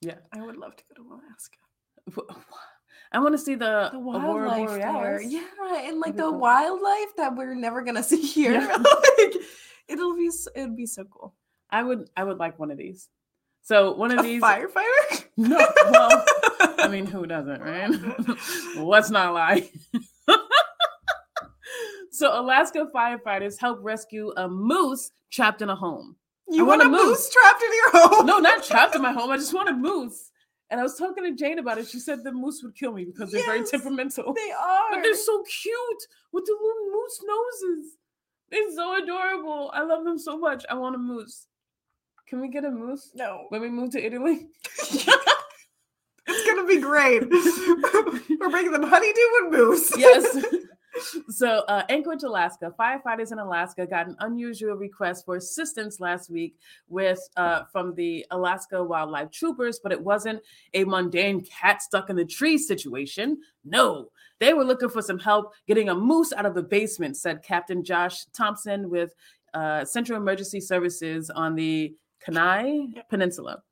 Yeah. 0.01 0.17
I 0.33 0.43
would 0.43 0.57
love 0.57 0.77
to 0.77 0.85
go 0.95 1.03
to 1.03 1.09
Alaska. 1.15 2.35
I 3.13 3.19
want 3.21 3.35
to 3.35 3.39
see 3.39 3.55
the, 3.55 3.91
The 3.93 3.99
wildlife 3.99 4.71
there. 4.71 5.21
Yeah, 5.21 5.43
and 5.85 6.01
like 6.01 6.17
the 6.17 6.23
cool. 6.31 6.39
wildlife 6.39 7.15
that 7.19 7.37
we're 7.37 7.55
never 7.55 7.83
gonna 7.83 8.03
see 8.03 8.21
here. 8.23 8.53
Yeah. 8.53 8.77
like, 9.19 9.35
it'll 9.89 10.17
be 10.17 10.31
it'd 10.57 10.77
be 10.77 10.87
so 10.87 11.05
cool. 11.05 11.35
I 11.71 11.83
would. 11.83 12.09
I 12.17 12.25
would 12.25 12.39
like 12.39 12.59
one 12.59 12.71
of 12.71 12.79
these. 12.79 13.09
So 13.63 13.95
one 13.95 14.11
A 14.13 14.17
of 14.17 14.23
these. 14.25 14.43
firefighter? 14.43 15.25
No. 15.37 15.57
Well, 15.91 16.25
I 16.79 16.89
mean, 16.89 17.07
who 17.07 17.27
doesn't, 17.27 17.63
right? 17.63 17.91
Let's 18.77 19.09
not 19.11 19.33
lie. 19.33 19.69
so, 22.11 22.39
Alaska 22.39 22.87
firefighters 22.95 23.59
help 23.59 23.79
rescue 23.83 24.33
a 24.37 24.47
moose 24.49 25.11
trapped 25.31 25.63
in 25.63 25.71
a 25.71 25.77
home. 25.77 26.17
you 26.49 26.65
I 26.65 26.69
want, 26.69 26.83
want 26.83 26.95
a 26.95 26.99
a 27.01 27.05
moose 27.07 27.31
trapped 27.31 27.63
in 27.63 27.71
your 27.73 27.91
home? 28.09 28.27
No, 28.27 28.39
not 28.39 28.63
trapped 28.65 28.95
in 28.95 29.01
my 29.03 29.13
home. 29.13 29.31
I 29.31 29.37
just 29.39 29.55
want 29.55 29.69
a 29.71 29.73
moose. 29.73 30.31
And 30.73 30.81
I 30.81 30.83
was 30.83 30.97
talking 30.97 31.23
to 31.25 31.33
Jane 31.33 31.59
about 31.59 31.77
it. 31.77 31.87
She 31.87 31.99
said 31.99 32.25
the 32.25 32.33
moose 32.33 32.63
would 32.63 32.75
kill 32.75 32.93
me 32.93 33.05
because 33.05 33.31
they're 33.31 33.45
very 33.45 33.63
temperamental. 33.63 34.33
They 34.33 34.53
are. 34.53 34.91
But 34.91 35.03
they're 35.03 35.15
so 35.15 35.43
cute 35.43 36.03
with 36.33 36.47
the 36.47 36.57
little 36.61 36.87
moose 36.91 37.21
noses. 37.23 37.97
They're 38.51 38.75
so 38.75 39.03
adorable. 39.03 39.71
I 39.75 39.83
love 39.83 40.05
them 40.05 40.19
so 40.19 40.39
much. 40.39 40.65
I 40.71 40.75
want 40.75 40.95
a 40.95 40.99
moose. 40.99 41.47
Can 42.27 42.41
we 42.41 42.49
get 42.49 42.65
a 42.65 42.71
moose 42.71 43.11
no. 43.15 43.45
when 43.51 43.61
we 43.61 43.69
move 43.69 43.91
to 43.91 44.03
Italy? 44.03 44.47
It's 46.25 46.47
gonna 46.49 46.67
be 46.67 46.81
great. 46.81 47.23
We're 48.41 48.49
bringing 48.49 48.71
them 48.71 48.85
honeydew 48.85 49.21
and 49.43 49.51
moose. 49.51 49.93
yes. 49.97 50.45
So, 51.29 51.65
uh, 51.69 51.85
Anchorage, 51.89 52.23
Alaska, 52.23 52.73
firefighters 52.79 53.33
in 53.33 53.39
Alaska 53.39 53.87
got 53.87 54.09
an 54.09 54.17
unusual 54.21 54.75
request 54.75 55.25
for 55.25 55.37
assistance 55.37 56.01
last 56.01 56.31
week 56.31 56.57
with 56.89 57.21
uh, 57.37 57.63
from 57.73 57.95
the 57.95 58.27
Alaska 58.31 58.83
Wildlife 58.83 59.31
Troopers, 59.31 59.81
but 59.83 59.93
it 59.93 60.01
wasn't 60.01 60.43
a 60.75 60.85
mundane 60.85 61.45
cat 61.45 61.83
stuck 61.83 62.11
in 62.11 62.17
the 62.17 62.25
tree 62.25 62.59
situation. 62.59 63.39
No, 63.65 64.11
they 64.39 64.55
were 64.55 64.65
looking 64.65 64.91
for 64.91 65.03
some 65.03 65.19
help 65.19 65.53
getting 65.67 65.89
a 65.89 65.95
moose 65.95 66.33
out 66.33 66.47
of 66.47 66.55
the 66.55 66.63
basement, 66.63 67.17
said 67.17 67.43
Captain 67.43 67.83
Josh 67.83 68.25
Thompson 68.37 68.91
with 68.91 69.15
uh, 69.55 69.85
Central 69.85 70.19
Emergency 70.19 70.61
Services 70.61 71.31
on 71.31 71.55
the 71.55 71.95
Kenai 72.21 72.87
Peninsula. 73.09 73.63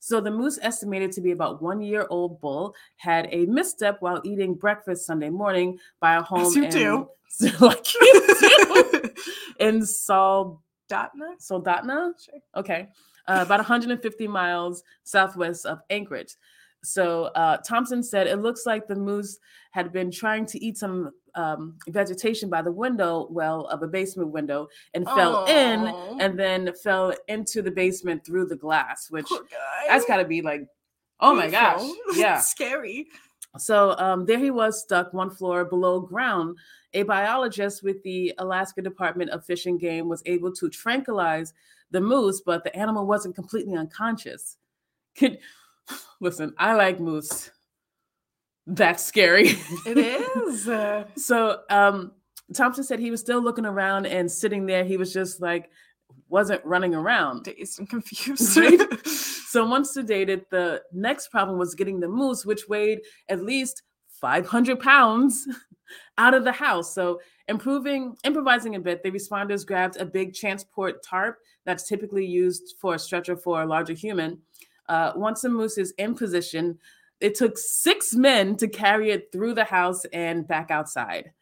So 0.00 0.20
the 0.20 0.30
moose, 0.30 0.58
estimated 0.60 1.12
to 1.12 1.20
be 1.20 1.30
about 1.30 1.62
one 1.62 1.80
year 1.80 2.06
old 2.10 2.40
bull, 2.40 2.74
had 2.96 3.28
a 3.30 3.44
misstep 3.46 3.98
while 4.00 4.20
eating 4.24 4.54
breakfast 4.54 5.06
Sunday 5.06 5.28
morning 5.30 5.78
by 6.00 6.16
a 6.16 6.22
home 6.22 6.40
As 6.40 6.56
you 6.56 6.64
in, 6.64 6.70
do. 6.70 7.08
like 7.60 7.94
you 7.94 8.36
do, 8.40 9.10
in 9.60 9.84
Sol 9.84 10.62
Dotna? 10.90 11.36
Soldotna. 11.38 12.12
Sure. 12.18 12.40
Okay, 12.56 12.88
uh, 13.28 13.42
about 13.44 13.58
150 13.58 14.26
miles 14.26 14.82
southwest 15.04 15.66
of 15.66 15.80
Anchorage. 15.90 16.34
So 16.82 17.24
uh, 17.34 17.58
Thompson 17.58 18.02
said 18.02 18.26
it 18.26 18.38
looks 18.38 18.64
like 18.66 18.86
the 18.86 18.96
moose 18.96 19.38
had 19.72 19.92
been 19.92 20.10
trying 20.10 20.46
to 20.46 20.64
eat 20.64 20.78
some 20.78 21.10
um, 21.34 21.76
vegetation 21.88 22.48
by 22.48 22.62
the 22.62 22.72
window 22.72 23.28
well 23.30 23.66
of 23.66 23.82
a 23.82 23.86
basement 23.86 24.30
window 24.30 24.68
and 24.94 25.06
fell 25.06 25.44
in 25.44 25.86
and 26.20 26.38
then 26.38 26.72
fell 26.82 27.14
into 27.28 27.62
the 27.62 27.70
basement 27.70 28.24
through 28.24 28.46
the 28.46 28.56
glass, 28.56 29.10
which 29.10 29.28
that's 29.86 30.06
got 30.06 30.16
to 30.16 30.24
be 30.24 30.42
like, 30.42 30.66
oh 31.20 31.34
my 31.34 31.48
gosh, 31.48 31.88
yeah. 32.14 32.38
Scary. 32.40 33.06
So 33.58 33.96
um, 33.98 34.26
there 34.26 34.38
he 34.38 34.50
was, 34.50 34.80
stuck 34.80 35.12
one 35.12 35.30
floor 35.30 35.64
below 35.64 36.00
ground. 36.00 36.56
A 36.94 37.02
biologist 37.02 37.82
with 37.82 38.02
the 38.02 38.32
Alaska 38.38 38.82
Department 38.82 39.30
of 39.30 39.44
Fish 39.44 39.66
and 39.66 39.78
Game 39.78 40.08
was 40.08 40.22
able 40.26 40.52
to 40.54 40.68
tranquilize 40.68 41.52
the 41.90 42.00
moose, 42.00 42.40
but 42.40 42.64
the 42.64 42.74
animal 42.76 43.06
wasn't 43.06 43.34
completely 43.34 43.76
unconscious. 43.76 44.56
Could 45.16 45.38
listen, 46.20 46.54
I 46.58 46.74
like 46.74 47.00
moose. 47.00 47.50
That's 48.66 49.04
scary. 49.04 49.56
It 49.86 49.98
is. 49.98 50.68
So 51.16 51.60
um, 51.70 52.12
Thompson 52.54 52.84
said 52.84 52.98
he 52.98 53.10
was 53.10 53.20
still 53.20 53.42
looking 53.42 53.66
around 53.66 54.06
and 54.06 54.30
sitting 54.30 54.66
there. 54.66 54.84
He 54.84 54.96
was 54.96 55.12
just 55.12 55.40
like, 55.40 55.70
wasn't 56.28 56.64
running 56.64 56.94
around. 56.94 57.44
dazed 57.44 57.78
and 57.78 57.88
confused. 57.88 58.56
Right? 58.56 58.80
So 59.50 59.66
once 59.66 59.96
sedated, 59.96 60.44
the 60.52 60.80
next 60.92 61.32
problem 61.32 61.58
was 61.58 61.74
getting 61.74 61.98
the 61.98 62.06
moose, 62.06 62.46
which 62.46 62.68
weighed 62.68 63.00
at 63.28 63.42
least 63.42 63.82
500 64.20 64.78
pounds, 64.78 65.44
out 66.18 66.34
of 66.34 66.44
the 66.44 66.52
house. 66.52 66.94
So 66.94 67.20
improving, 67.48 68.16
improvising 68.24 68.76
a 68.76 68.80
bit, 68.80 69.02
the 69.02 69.10
responders 69.10 69.66
grabbed 69.66 69.96
a 69.96 70.04
big 70.04 70.34
transport 70.34 71.02
tarp 71.02 71.38
that's 71.66 71.88
typically 71.88 72.24
used 72.24 72.74
for 72.80 72.94
a 72.94 72.98
stretcher 72.98 73.36
for 73.36 73.62
a 73.62 73.66
larger 73.66 73.92
human. 73.92 74.38
Uh, 74.90 75.12
once 75.14 75.42
the 75.42 75.48
moose 75.48 75.78
is 75.78 75.92
in 75.98 76.14
position, 76.16 76.76
it 77.20 77.36
took 77.36 77.56
six 77.56 78.14
men 78.14 78.56
to 78.56 78.66
carry 78.66 79.10
it 79.12 79.30
through 79.30 79.54
the 79.54 79.64
house 79.64 80.04
and 80.06 80.48
back 80.48 80.70
outside. 80.70 81.32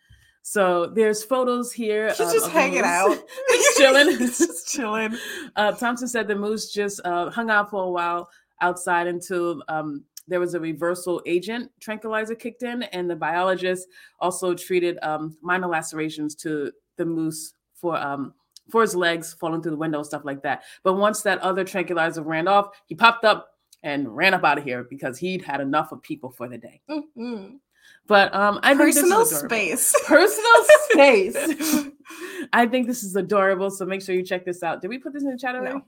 So 0.43 0.87
there's 0.87 1.23
photos 1.23 1.73
here. 1.73 2.09
He's 2.09 2.21
of- 2.21 2.33
just 2.33 2.47
of 2.47 2.53
hanging 2.53 2.83
out. 2.85 3.19
He's 3.49 3.77
chilling. 3.77 4.09
He's 4.19 4.39
just 4.39 4.69
chilling. 4.69 5.17
Uh, 5.57 5.73
Thompson 5.73 6.09
said 6.09 6.29
the 6.29 6.37
moose 6.37 6.73
just 6.73 7.01
uh, 7.05 7.31
hung 7.31 7.51
out 7.51 7.71
for 7.71 7.85
a 7.85 7.91
while 7.91 8.29
outside 8.61 9.07
until 9.07 9.63
um, 9.69 10.05
there 10.27 10.41
was 10.41 10.53
a 10.55 10.61
reversal 10.61 11.23
agent 11.25 11.71
tranquilizer 11.81 12.35
kicked 12.35 12.63
in, 12.63 12.83
and 12.83 13.09
the 13.09 13.17
biologist 13.17 13.89
also 14.21 14.55
treated 14.55 14.99
um, 15.03 15.37
minor 15.41 15.69
lacerations 15.69 16.35
to 16.35 16.71
the 16.97 17.05
moose 17.07 17.55
for 17.75 17.97
um, 17.97 18.35
for 18.71 18.83
his 18.83 18.95
legs 18.95 19.35
falling 19.35 19.63
through 19.63 19.73
the 19.73 19.77
window, 19.79 19.99
and 19.99 20.07
stuff 20.07 20.25
like 20.25 20.43
that. 20.43 20.63
But 20.83 20.95
once 20.95 21.23
that 21.23 21.39
other 21.41 21.65
tranquilizer 21.65 22.23
ran 22.23 22.49
off, 22.49 22.71
he 22.87 22.95
popped 22.95 23.25
up 23.25 23.51
and 23.83 24.15
ran 24.15 24.35
up 24.35 24.45
out 24.45 24.59
of 24.59 24.65
here 24.65 24.85
because 24.85 25.19
he'd 25.19 25.43
had 25.43 25.61
enough 25.61 25.93
of 25.93 26.03
people 26.03 26.31
for 26.31 26.49
the 26.49 26.59
day. 26.59 26.81
Mhm. 26.91 27.59
But 28.07 28.35
um, 28.35 28.59
I 28.63 28.75
think 28.75 28.95
this 28.95 28.97
is 28.97 29.03
Personal 29.03 29.23
adorable. 29.23 29.49
space. 29.49 29.95
Personal 30.07 30.65
space. 30.91 31.87
I 32.53 32.67
think 32.67 32.87
this 32.87 33.03
is 33.05 33.15
adorable. 33.17 33.71
So 33.71 33.85
make 33.85 34.03
sure 34.03 34.15
you 34.15 34.23
check 34.25 34.45
this 34.45 34.63
out. 34.63 34.81
Did 34.81 34.89
we 34.89 34.99
put 34.99 35.13
this 35.13 35.23
in 35.23 35.31
the 35.31 35.39
chat 35.39 35.55
already? 35.55 35.75
No. 35.79 35.85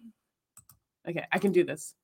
Okay, 1.09 1.25
I 1.33 1.39
can 1.39 1.51
do 1.53 1.65
this. 1.65 1.95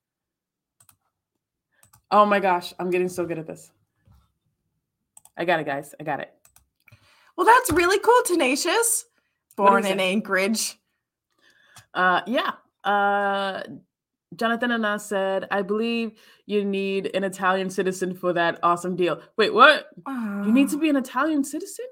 Oh 2.10 2.24
my 2.24 2.40
gosh, 2.40 2.72
I'm 2.78 2.90
getting 2.90 3.08
so 3.08 3.26
good 3.26 3.38
at 3.38 3.46
this. 3.46 3.70
I 5.36 5.44
got 5.44 5.60
it, 5.60 5.66
guys. 5.66 5.94
I 6.00 6.04
got 6.04 6.20
it. 6.20 6.32
Well, 7.36 7.46
that's 7.46 7.70
really 7.72 7.98
cool, 7.98 8.22
Tenacious. 8.24 9.04
Born 9.56 9.86
in 9.86 9.98
say? 9.98 10.12
Anchorage. 10.12 10.78
Uh, 11.94 12.20
yeah. 12.26 12.52
Uh, 12.84 13.62
Jonathan 14.34 14.70
Anna 14.72 14.98
said, 14.98 15.46
"I 15.50 15.62
believe 15.62 16.12
you 16.46 16.64
need 16.64 17.10
an 17.14 17.24
Italian 17.24 17.70
citizen 17.70 18.14
for 18.14 18.32
that 18.34 18.58
awesome 18.62 18.96
deal." 18.96 19.20
Wait, 19.36 19.54
what? 19.54 19.88
You 20.06 20.52
need 20.52 20.68
to 20.70 20.78
be 20.78 20.88
an 20.90 20.96
Italian 20.96 21.42
citizen? 21.44 21.86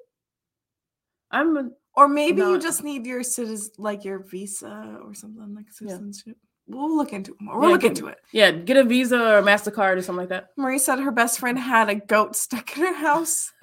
I'm. 1.30 1.56
A, 1.56 1.70
Or 1.96 2.08
maybe 2.08 2.40
No, 2.42 2.52
you 2.54 2.58
just 2.58 2.82
need 2.82 3.06
your 3.06 3.22
citizen, 3.22 3.72
like 3.78 4.04
your 4.04 4.18
visa 4.18 4.98
or 5.04 5.14
something 5.14 5.54
like 5.54 5.66
Yeah. 5.66 5.88
citizenship. 5.88 6.36
We'll 6.66 6.96
look 6.96 7.12
into 7.12 7.32
it. 7.32 7.38
We'll 7.40 7.62
Yeah, 7.62 7.68
look 7.68 7.82
get- 7.82 7.90
into 7.90 8.06
it. 8.08 8.18
yeah, 8.32 8.50
get 8.50 8.76
a 8.78 8.84
Visa 8.84 9.16
or 9.20 9.38
a 9.38 9.42
Mastercard 9.42 9.96
or 9.98 10.02
something 10.02 10.22
like 10.22 10.30
that. 10.30 10.48
Marie 10.56 10.78
said 10.78 10.98
her 10.98 11.12
best 11.12 11.38
friend 11.38 11.56
had 11.58 11.88
a 11.90 11.94
goat 11.94 12.34
stuck 12.34 12.76
in 12.76 12.82
her 12.84 12.94
house. 12.94 13.52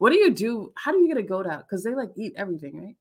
what 0.00 0.10
do 0.10 0.16
you 0.18 0.30
do? 0.30 0.72
How 0.76 0.92
do 0.92 0.98
you 0.98 1.08
get 1.08 1.18
a 1.18 1.22
goat 1.22 1.46
out? 1.46 1.60
Because 1.68 1.84
they 1.84 1.94
like 1.94 2.10
eat 2.16 2.32
everything, 2.36 2.80
right? 2.82 2.96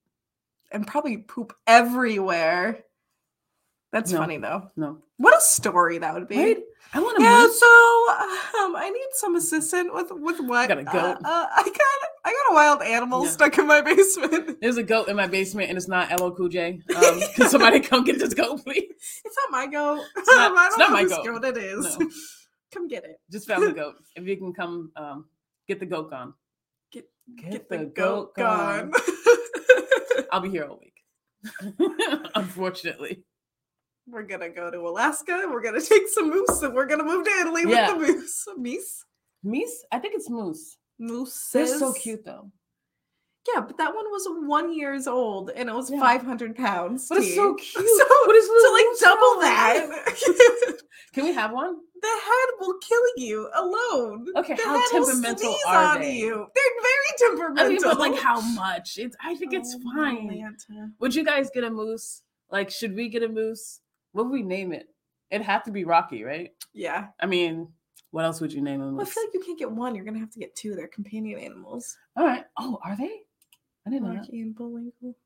and 0.71 0.85
probably 0.85 1.17
poop 1.17 1.53
everywhere. 1.65 2.83
That's 3.91 4.11
No. 4.11 4.19
funny 4.19 4.37
though. 4.37 4.69
No, 4.75 4.99
What 5.17 5.35
a 5.35 5.41
story 5.41 5.97
that 5.97 6.13
would 6.13 6.27
be. 6.27 6.37
right? 6.37 6.59
I 6.93 6.99
want 6.99 7.17
to 7.17 7.23
Yeah, 7.23 7.39
move. 7.41 7.53
so 7.53 7.65
um, 8.63 8.75
I 8.75 8.89
need 8.93 9.07
some 9.13 9.35
assistant 9.35 9.93
with 9.93 10.11
with 10.11 10.39
what? 10.41 10.57
I 10.59 10.67
got 10.67 10.77
a 10.77 10.83
goat. 10.83 10.93
Uh, 11.23 11.27
uh, 11.27 11.47
I 11.55 11.63
got 11.63 12.09
I 12.25 12.31
got 12.31 12.51
a 12.51 12.53
wild 12.53 12.81
animal 12.83 13.23
Yeah. 13.23 13.31
stuck 13.31 13.57
in 13.57 13.65
my 13.65 13.81
basement. 13.89 14.59
There's 14.61 14.77
a 14.77 14.83
goat 14.83 15.07
in 15.07 15.15
my 15.15 15.25
basement, 15.27 15.69
and 15.69 15.77
it's 15.77 15.87
not 15.87 16.11
LL 16.21 16.31
Cool 16.35 16.49
J. 16.49 16.81
Um, 16.95 17.19
can 17.35 17.49
somebody 17.49 17.79
come 17.79 18.03
get 18.03 18.19
this 18.19 18.33
goat, 18.35 18.63
please? 18.63 18.83
It's 19.25 19.37
not 19.37 19.51
my 19.51 19.65
goat. 19.65 20.03
It's 20.17 20.27
not- 20.35 20.51
I 20.55 20.65
it's 20.67 20.75
don't 20.75 20.79
not 20.79 20.89
know 20.89 20.93
my 20.93 21.03
goat. 21.33 21.41
goat 21.41 21.57
it 21.57 21.63
is. 21.63 21.97
No. 21.97 22.09
Come 22.73 22.87
get 22.87 23.05
it. 23.05 23.19
Just 23.31 23.47
found 23.47 23.63
the 23.63 23.71
goat. 23.71 23.95
If 24.15 24.27
you 24.27 24.37
can 24.37 24.53
come, 24.53 24.91
um, 24.95 25.25
get 25.67 25.79
the 25.79 25.87
goat 25.87 26.11
gone. 26.11 26.35
Get, 27.37 27.51
Get, 27.51 27.69
the, 27.69 27.77
the 27.77 27.85
goat, 27.85 28.35
goat 28.35 28.35
gone. 28.35 28.91
gone. 28.91 30.25
I'll 30.31 30.39
be 30.41 30.49
here 30.49 30.65
all 30.65 30.79
week. 30.79 31.03
Unfortunately. 32.35 33.23
we're 34.07 34.23
gonna 34.23 34.49
go 34.49 34.69
to 34.71 34.79
Alaska. 34.87 35.45
We're 35.49 35.61
gonna 35.61 35.81
take 35.81 36.07
some 36.09 36.29
moose, 36.29 36.61
and 36.61 36.73
we're 36.73 36.85
gonna 36.85 37.03
move 37.03 37.25
to 37.25 37.31
Italy 37.41 37.63
Yeah. 37.67 37.93
with 37.93 38.07
the 38.07 38.13
moose. 38.13 38.45
Meese, 38.59 39.03
Meese? 39.45 39.75
I 39.91 39.99
think 39.99 40.15
it's 40.15 40.29
moose. 40.29 40.77
moose. 40.99 41.49
They're 41.53 41.67
so 41.67 41.93
cute 41.93 42.25
though. 42.25 42.51
Yeah, 43.53 43.61
but 43.61 43.77
that 43.77 43.93
one 43.95 44.05
was 44.05 44.27
one 44.47 44.73
years 44.73 45.07
old, 45.07 45.49
and 45.51 45.69
it 45.69 45.73
was 45.75 45.89
Yeah. 45.89 45.99
five 45.99 46.21
hundred 46.23 46.55
pounds. 46.55 47.07
But 47.07 47.19
it's 47.19 47.35
so 47.35 47.53
cute. 47.55 47.73
So, 47.73 48.05
What 48.25 48.35
is 48.35 48.45
so 48.47 48.73
like 48.73 48.85
double 48.99 49.41
that. 49.41 50.81
Can 51.13 51.23
we 51.25 51.33
have 51.33 51.51
one? 51.51 51.75
the 52.01 52.07
head 52.07 52.49
will 52.61 52.75
kill 52.79 53.01
you 53.17 53.49
alone. 53.55 54.25
Okay, 54.37 54.53
the 54.55 54.63
how 54.63 54.89
temperamental 54.89 55.53
are 55.67 55.99
they? 55.99 56.15
You. 56.15 56.45
They're 56.55 56.81
very 56.81 57.29
temperamental. 57.35 57.65
I 57.65 57.69
mean, 57.69 57.79
but 57.83 57.99
like 57.99 58.17
how 58.21 58.39
much? 58.39 58.97
It's 58.97 59.17
I 59.21 59.35
think 59.35 59.51
it's 59.53 59.75
Oh, 59.77 59.93
fine. 59.95 60.29
Atlanta. 60.29 60.91
Would 60.99 61.13
you 61.13 61.25
guys 61.25 61.49
get 61.53 61.65
a 61.65 61.69
moose? 61.69 62.21
Like, 62.51 62.69
should 62.71 62.95
we 62.95 63.09
get 63.09 63.23
a 63.23 63.27
moose? 63.27 63.81
What 64.13 64.25
would 64.25 64.31
we 64.31 64.43
name 64.43 64.71
it? 64.71 64.87
It'd 65.29 65.45
have 65.45 65.63
to 65.65 65.71
be 65.71 65.83
Rocky, 65.83 66.23
right? 66.23 66.51
Yeah. 66.73 67.07
I 67.19 67.25
mean, 67.25 67.67
what 68.11 68.23
else 68.23 68.39
would 68.39 68.53
you 68.53 68.61
name 68.61 68.81
a 68.81 68.91
Well, 68.93 69.01
I 69.01 69.09
feel 69.09 69.23
like 69.25 69.33
you 69.33 69.41
can't 69.41 69.59
get 69.59 69.69
one. 69.69 69.93
You're 69.93 70.05
gonna 70.05 70.19
have 70.19 70.31
to 70.31 70.39
get 70.39 70.55
two. 70.55 70.75
They're 70.75 70.87
companion 70.87 71.37
animals. 71.39 71.97
All 72.15 72.25
right. 72.25 72.45
Oh, 72.57 72.79
are 72.85 72.95
they? 72.95 73.23
I 73.89 73.91
didn't 73.93 74.07
know 74.07 74.21
that. 74.21 74.29
And 74.29 74.55
Bullwinkle. 74.55 75.15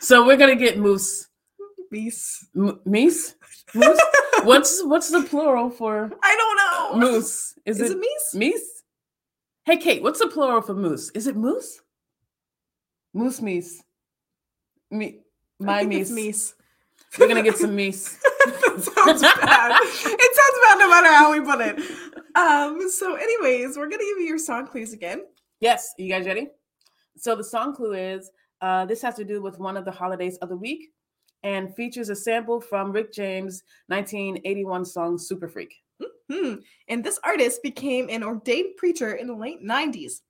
So 0.00 0.24
we're 0.26 0.36
gonna 0.38 0.56
get 0.56 0.78
moose. 0.78 1.28
Meese. 1.92 2.46
M- 2.56 2.80
meese? 2.86 3.34
Moose? 3.74 4.00
what's 4.44 4.82
what's 4.84 5.10
the 5.10 5.22
plural 5.22 5.68
for 5.70 6.10
I 6.22 6.36
don't 6.36 7.00
know. 7.02 7.08
moose? 7.08 7.54
Is, 7.66 7.80
Is, 7.80 7.90
it, 7.90 7.96
it 7.96 8.00
meese? 8.00 8.34
meese? 8.34 8.60
Hey 9.64 9.76
Kate, 9.76 10.02
what's 10.02 10.18
the 10.20 10.28
plural 10.28 10.62
for 10.62 10.74
moose? 10.74 11.10
Is 11.10 11.26
it 11.26 11.36
moose? 11.36 11.80
Moose 13.12 13.40
meese. 13.40 13.74
Me 14.90 15.18
I 15.60 15.64
my 15.64 15.78
think 15.80 15.94
it's 15.94 16.10
meese. 16.10 16.14
meese. 16.14 17.18
We're 17.18 17.28
gonna 17.28 17.42
get 17.42 17.58
some 17.58 17.76
meese. 17.76 18.18
that 18.46 18.82
sounds 18.94 19.20
bad. 19.22 19.78
it 19.82 20.34
sounds 20.34 20.58
bad 20.64 20.78
no 20.78 20.88
matter 20.88 21.12
how 21.12 21.32
we 21.32 21.40
put 21.40 21.60
it. 21.60 21.78
Um, 22.36 22.88
so 22.90 23.14
anyways, 23.16 23.76
we're 23.76 23.88
gonna 23.88 24.02
give 24.02 24.18
you 24.18 24.26
your 24.26 24.38
song 24.38 24.66
clues 24.66 24.92
again. 24.92 25.24
Yes, 25.60 25.92
you 25.98 26.08
guys 26.08 26.26
ready? 26.26 26.48
So 27.16 27.36
the 27.36 27.44
song 27.44 27.74
clue 27.74 27.92
is 27.92 28.30
uh, 28.62 28.86
this 28.86 29.02
has 29.02 29.14
to 29.16 29.24
do 29.24 29.42
with 29.42 29.58
one 29.58 29.76
of 29.76 29.84
the 29.84 29.90
holidays 29.90 30.38
of 30.38 30.48
the 30.48 30.56
week 30.56 30.88
and 31.42 31.74
features 31.74 32.08
a 32.08 32.16
sample 32.16 32.60
from 32.60 32.92
Rick 32.92 33.12
James' 33.12 33.62
1981 33.88 34.84
song 34.86 35.18
Super 35.18 35.48
Freak. 35.48 35.74
Hmm. 36.30 36.54
And 36.88 37.04
this 37.04 37.18
artist 37.24 37.62
became 37.62 38.08
an 38.08 38.22
ordained 38.22 38.76
preacher 38.76 39.14
in 39.14 39.26
the 39.26 39.34
late 39.34 39.62
90s. 39.62 40.20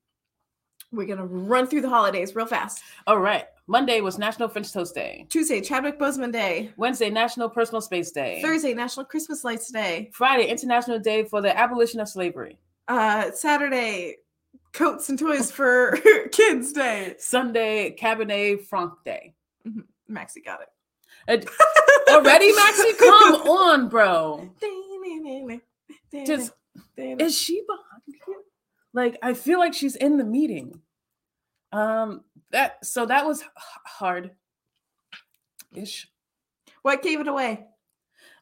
We're 0.91 1.07
gonna 1.07 1.25
run 1.25 1.67
through 1.67 1.81
the 1.81 1.89
holidays 1.89 2.35
real 2.35 2.45
fast. 2.45 2.83
All 3.07 3.19
right. 3.19 3.45
Monday 3.67 4.01
was 4.01 4.17
National 4.17 4.49
French 4.49 4.73
Toast 4.73 4.93
Day. 4.93 5.25
Tuesday, 5.29 5.61
Chadwick 5.61 5.97
Boseman 5.97 6.33
Day. 6.33 6.73
Wednesday, 6.75 7.09
National 7.09 7.47
Personal 7.47 7.79
Space 7.79 8.11
Day. 8.11 8.41
Thursday, 8.41 8.73
National 8.73 9.05
Christmas 9.05 9.45
Lights 9.45 9.71
Day. 9.71 10.09
Friday, 10.11 10.47
International 10.47 10.99
Day 10.99 11.23
for 11.23 11.41
the 11.41 11.57
Abolition 11.57 12.01
of 12.01 12.09
Slavery. 12.09 12.57
Uh, 12.89 13.31
Saturday, 13.31 14.17
Coats 14.73 15.09
and 15.09 15.19
Toys 15.19 15.51
for 15.51 15.97
Kids 16.31 16.71
Day. 16.73 17.15
Sunday, 17.19 17.95
Cabernet 17.99 18.65
Franc 18.65 18.93
Day. 19.03 19.33
Maxie 20.07 20.41
got 20.41 20.59
it. 20.61 20.67
Uh, 21.47 22.11
Already, 22.13 22.51
Maxie? 22.53 22.93
Come 22.99 23.33
on, 23.47 23.89
bro. 23.89 24.49
Just 26.25 26.51
is 26.97 27.37
she 27.37 27.61
behind 27.67 28.03
you? 28.27 28.43
Like, 28.93 29.17
I 29.21 29.33
feel 29.33 29.59
like 29.59 29.73
she's 29.73 29.95
in 29.95 30.17
the 30.17 30.23
meeting. 30.25 30.81
Um, 31.71 32.23
that 32.51 32.85
so 32.85 33.05
that 33.05 33.25
was 33.25 33.41
h- 33.41 33.47
hard. 33.85 34.31
Ish. 35.73 36.09
what 36.81 37.01
gave 37.01 37.21
it 37.21 37.27
away? 37.29 37.65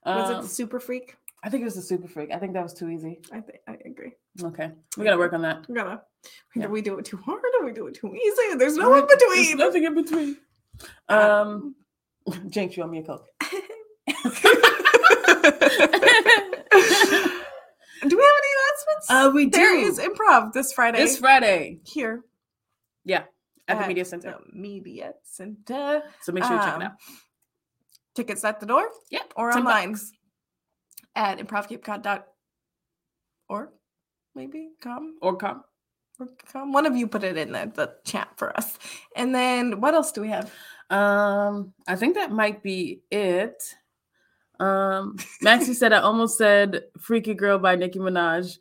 Was 0.05 0.29
it 0.31 0.35
Um, 0.37 0.41
the 0.43 0.47
Super 0.49 0.79
Freak? 0.79 1.15
I 1.43 1.49
think 1.49 1.61
it 1.61 1.65
was 1.65 1.77
a 1.77 1.81
super 1.81 2.07
freak. 2.07 2.31
I 2.33 2.37
think 2.37 2.53
that 2.53 2.63
was 2.63 2.73
too 2.73 2.89
easy. 2.89 3.19
I 3.31 3.39
think 3.41 3.59
I 3.67 3.77
agree. 3.85 4.11
Okay, 4.43 4.71
we 4.97 5.03
gotta 5.05 5.17
work 5.17 5.33
on 5.33 5.41
that. 5.43 5.65
We 5.69 5.75
gotta. 5.75 6.01
Yeah. 6.55 6.67
We 6.67 6.81
do 6.81 6.97
it 6.99 7.05
too 7.05 7.17
hard 7.17 7.41
or 7.59 7.65
we 7.65 7.71
do 7.71 7.87
it 7.87 7.95
too 7.95 8.13
easy. 8.13 8.55
There's 8.57 8.75
no 8.75 8.93
in 8.95 9.07
There's 9.07 9.19
between. 9.21 9.57
nothing 9.57 9.83
in 9.85 9.95
between. 9.95 10.37
Um, 11.07 11.75
Jinx, 12.49 12.75
you 12.75 12.83
owe 12.83 12.87
me 12.87 12.99
a 12.99 13.03
coke. 13.03 13.25
do 13.39 13.47
we 18.17 18.23
have 18.23 18.37
any 18.37 18.51
announcements? 18.55 19.09
uh, 19.09 19.31
we 19.33 19.45
do. 19.45 19.51
there 19.57 19.77
is 19.77 19.99
improv 19.99 20.53
this 20.53 20.73
Friday. 20.73 20.99
this 20.99 21.17
Friday 21.19 21.79
here 21.85 22.21
Yeah, 23.05 23.23
at 23.67 23.79
the 23.81 23.87
media 23.87 24.05
center. 24.05 24.31
the 24.51 24.59
Media 24.59 25.13
Center. 25.23 26.01
So 26.21 26.31
make 26.31 26.43
sure 26.43 26.53
you 26.53 26.59
check 26.59 26.73
Um, 26.75 26.81
it 26.81 26.85
out. 26.85 26.91
Tickets 28.15 28.43
at 28.43 28.59
the 28.59 28.65
door 28.65 28.87
Yep, 29.11 29.33
or 29.37 29.51
online 29.55 29.91
bucks. 29.93 30.11
At 31.19 31.37
improvcapecod.org. 31.37 33.69
Maybe 34.35 34.69
come 34.81 35.17
or 35.21 35.35
come. 35.35 35.63
or 36.17 36.27
come. 36.51 36.71
One 36.71 36.85
of 36.85 36.95
you 36.95 37.07
put 37.07 37.25
it 37.25 37.35
in 37.37 37.51
the, 37.51 37.69
the 37.75 37.93
chat 38.05 38.29
for 38.37 38.55
us. 38.57 38.79
And 39.17 39.35
then 39.35 39.81
what 39.81 39.93
else 39.93 40.13
do 40.13 40.21
we 40.21 40.29
have? 40.29 40.51
Um, 40.89 41.73
I 41.87 41.97
think 41.97 42.15
that 42.15 42.31
might 42.31 42.63
be 42.63 43.01
it. 43.11 43.61
Um, 44.61 45.17
Maxie 45.41 45.73
said 45.73 45.91
I 45.93 45.99
almost 45.99 46.37
said 46.37 46.83
"Freaky 46.99 47.33
Girl" 47.33 47.59
by 47.59 47.75
Nicki 47.75 47.99
Minaj. 47.99 48.57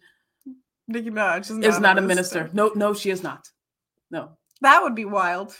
Nicki 0.88 1.10
Minaj 1.10 1.50
is 1.50 1.58
Is 1.58 1.80
not 1.80 1.98
a 1.98 2.00
minister. 2.00 2.50
No, 2.52 2.72
no, 2.74 2.92
she 2.92 3.10
is 3.10 3.22
not. 3.22 3.50
No, 4.10 4.30
That 4.62 4.82
would 4.82 4.94
be 4.94 5.04
wild. 5.04 5.56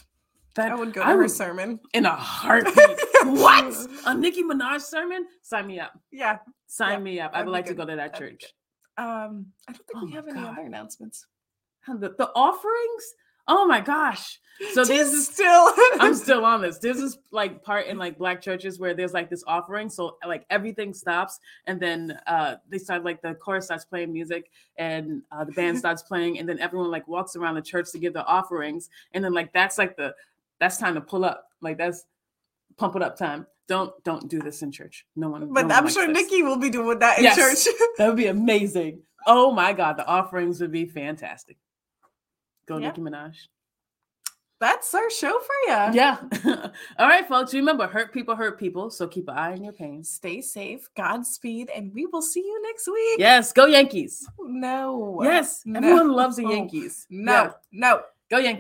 That 0.59 0.73
I 0.73 0.75
would 0.75 0.93
go 0.93 1.01
to 1.03 1.07
I 1.09 1.13
her 1.17 1.29
sermon. 1.29 1.81
in 1.95 2.05
a 2.07 2.11
heartbeat. 2.15 2.77
what? 3.25 3.75
A 4.07 4.15
Nicki 4.15 4.43
Minaj 4.43 4.81
sermon? 4.83 5.27
Sign 5.43 5.67
me 5.67 5.81
up. 5.81 5.93
Yeah. 6.11 6.39
Sign 6.67 6.93
Yeah, 6.93 6.99
me 6.99 7.21
up. 7.21 7.31
I 7.35 7.43
would 7.43 7.51
like 7.53 7.67
to 7.67 7.75
go 7.75 7.85
to 7.87 7.97
that 7.97 8.13
That'd 8.13 8.41
church. 8.41 8.53
Um, 8.99 9.47
I 9.69 9.73
don't 9.73 9.87
think 9.87 9.97
Oh 9.97 10.05
we 10.05 10.13
have 10.13 10.27
any 10.29 10.35
God. 10.41 10.53
other 10.59 10.67
announcements. 10.67 11.27
The, 11.87 12.15
the 12.19 12.31
offerings? 12.35 13.15
Oh 13.47 13.67
my 13.67 13.81
gosh. 13.81 14.39
So 14.75 14.85
this 14.85 15.11
is 15.13 15.27
still. 15.29 15.71
I'm 16.01 16.15
still 16.15 16.45
on 16.45 16.61
this. 16.61 16.79
This 16.79 16.99
is 16.99 17.17
like 17.31 17.63
part 17.63 17.87
in 17.87 17.97
like 17.97 18.19
black 18.19 18.43
churches 18.43 18.79
where 18.79 18.93
there's 18.93 19.15
like 19.15 19.31
this 19.31 19.43
offering. 19.47 19.89
So 19.89 20.19
like 20.27 20.45
everything 20.51 20.93
stops 20.93 21.39
and 21.67 21.81
then 21.81 22.19
uh 22.27 22.57
they 22.69 22.77
start 22.77 23.05
like 23.05 23.23
the 23.23 23.35
chorus 23.35 23.67
starts 23.67 23.85
playing 23.87 24.13
music 24.13 24.51
and 24.77 25.23
uh 25.33 25.45
the 25.45 25.53
band 25.53 25.79
starts 25.79 26.03
playing 26.03 26.39
and 26.41 26.47
then 26.49 26.59
everyone 26.59 26.91
like 26.91 27.07
walks 27.09 27.37
around 27.37 27.55
the 27.55 27.63
church 27.63 27.91
to 27.93 27.99
give 27.99 28.13
the 28.13 28.25
offerings. 28.27 28.91
And 29.15 29.25
then 29.25 29.33
like 29.33 29.53
that's 29.55 29.79
like 29.79 29.97
the 29.97 30.13
that's 30.61 30.77
time 30.77 30.95
to 30.95 31.01
pull 31.01 31.25
up. 31.25 31.49
Like 31.61 31.79
that's 31.79 32.05
pump 32.77 32.97
it 32.97 33.03
up 33.03 33.17
time. 33.17 33.47
Don't 33.67 33.93
don't 34.05 34.29
do 34.29 34.41
this 34.41 34.63
in 34.63 34.73
church. 34.73 35.05
No 35.17 35.29
one 35.29 35.53
but 35.53 35.67
no 35.67 35.75
I'm 35.75 35.85
likes 35.85 35.95
sure. 35.95 36.09
Nicki 36.09 36.43
will 36.43 36.57
be 36.59 36.71
doing 36.71 36.99
that 36.99 37.19
in 37.19 37.25
Yes. 37.25 37.37
church. 37.37 37.75
That 37.99 38.09
would 38.09 38.17
be 38.17 38.27
amazing. 38.29 39.03
Oh 39.27 39.51
my 39.53 39.73
god, 39.73 39.97
the 39.97 40.07
offerings 40.07 40.61
would 40.61 40.73
be 40.73 40.87
fantastic. 40.87 41.59
Go 42.67 42.79
Yeah. 42.79 42.89
Nicki 42.89 43.01
Minaj. 43.01 43.35
That's 44.61 44.93
our 44.93 45.09
show 45.11 45.39
for 45.39 45.55
you. 45.69 45.95
Yeah. 45.95 46.17
All 46.99 47.07
right, 47.07 47.27
folks. 47.29 47.55
Remember, 47.55 47.87
hurt 47.87 48.13
people 48.13 48.35
hurt 48.35 48.59
people. 48.59 48.91
So 48.91 49.07
keep 49.07 49.29
an 49.29 49.37
eye 49.37 49.53
on 49.53 49.63
your 49.63 49.73
pain. 49.73 50.03
Stay 50.03 50.41
safe, 50.41 50.89
Godspeed, 50.97 51.71
and 51.71 51.95
we 51.95 52.07
will 52.07 52.23
see 52.23 52.41
you 52.41 52.61
next 52.63 52.89
week. 52.89 53.21
Yes, 53.21 53.53
go 53.53 53.67
Yankees. 53.67 54.29
No. 54.41 55.21
Yes, 55.23 55.63
No. 55.65 55.79
everyone 55.79 56.13
loves 56.13 56.37
the 56.37 56.45
oh, 56.45 56.51
Yankees. 56.51 57.07
No. 57.09 57.33
Yeah, 57.33 57.53
No. 57.71 58.01
Go 58.31 58.39
Yankees. 58.39 58.57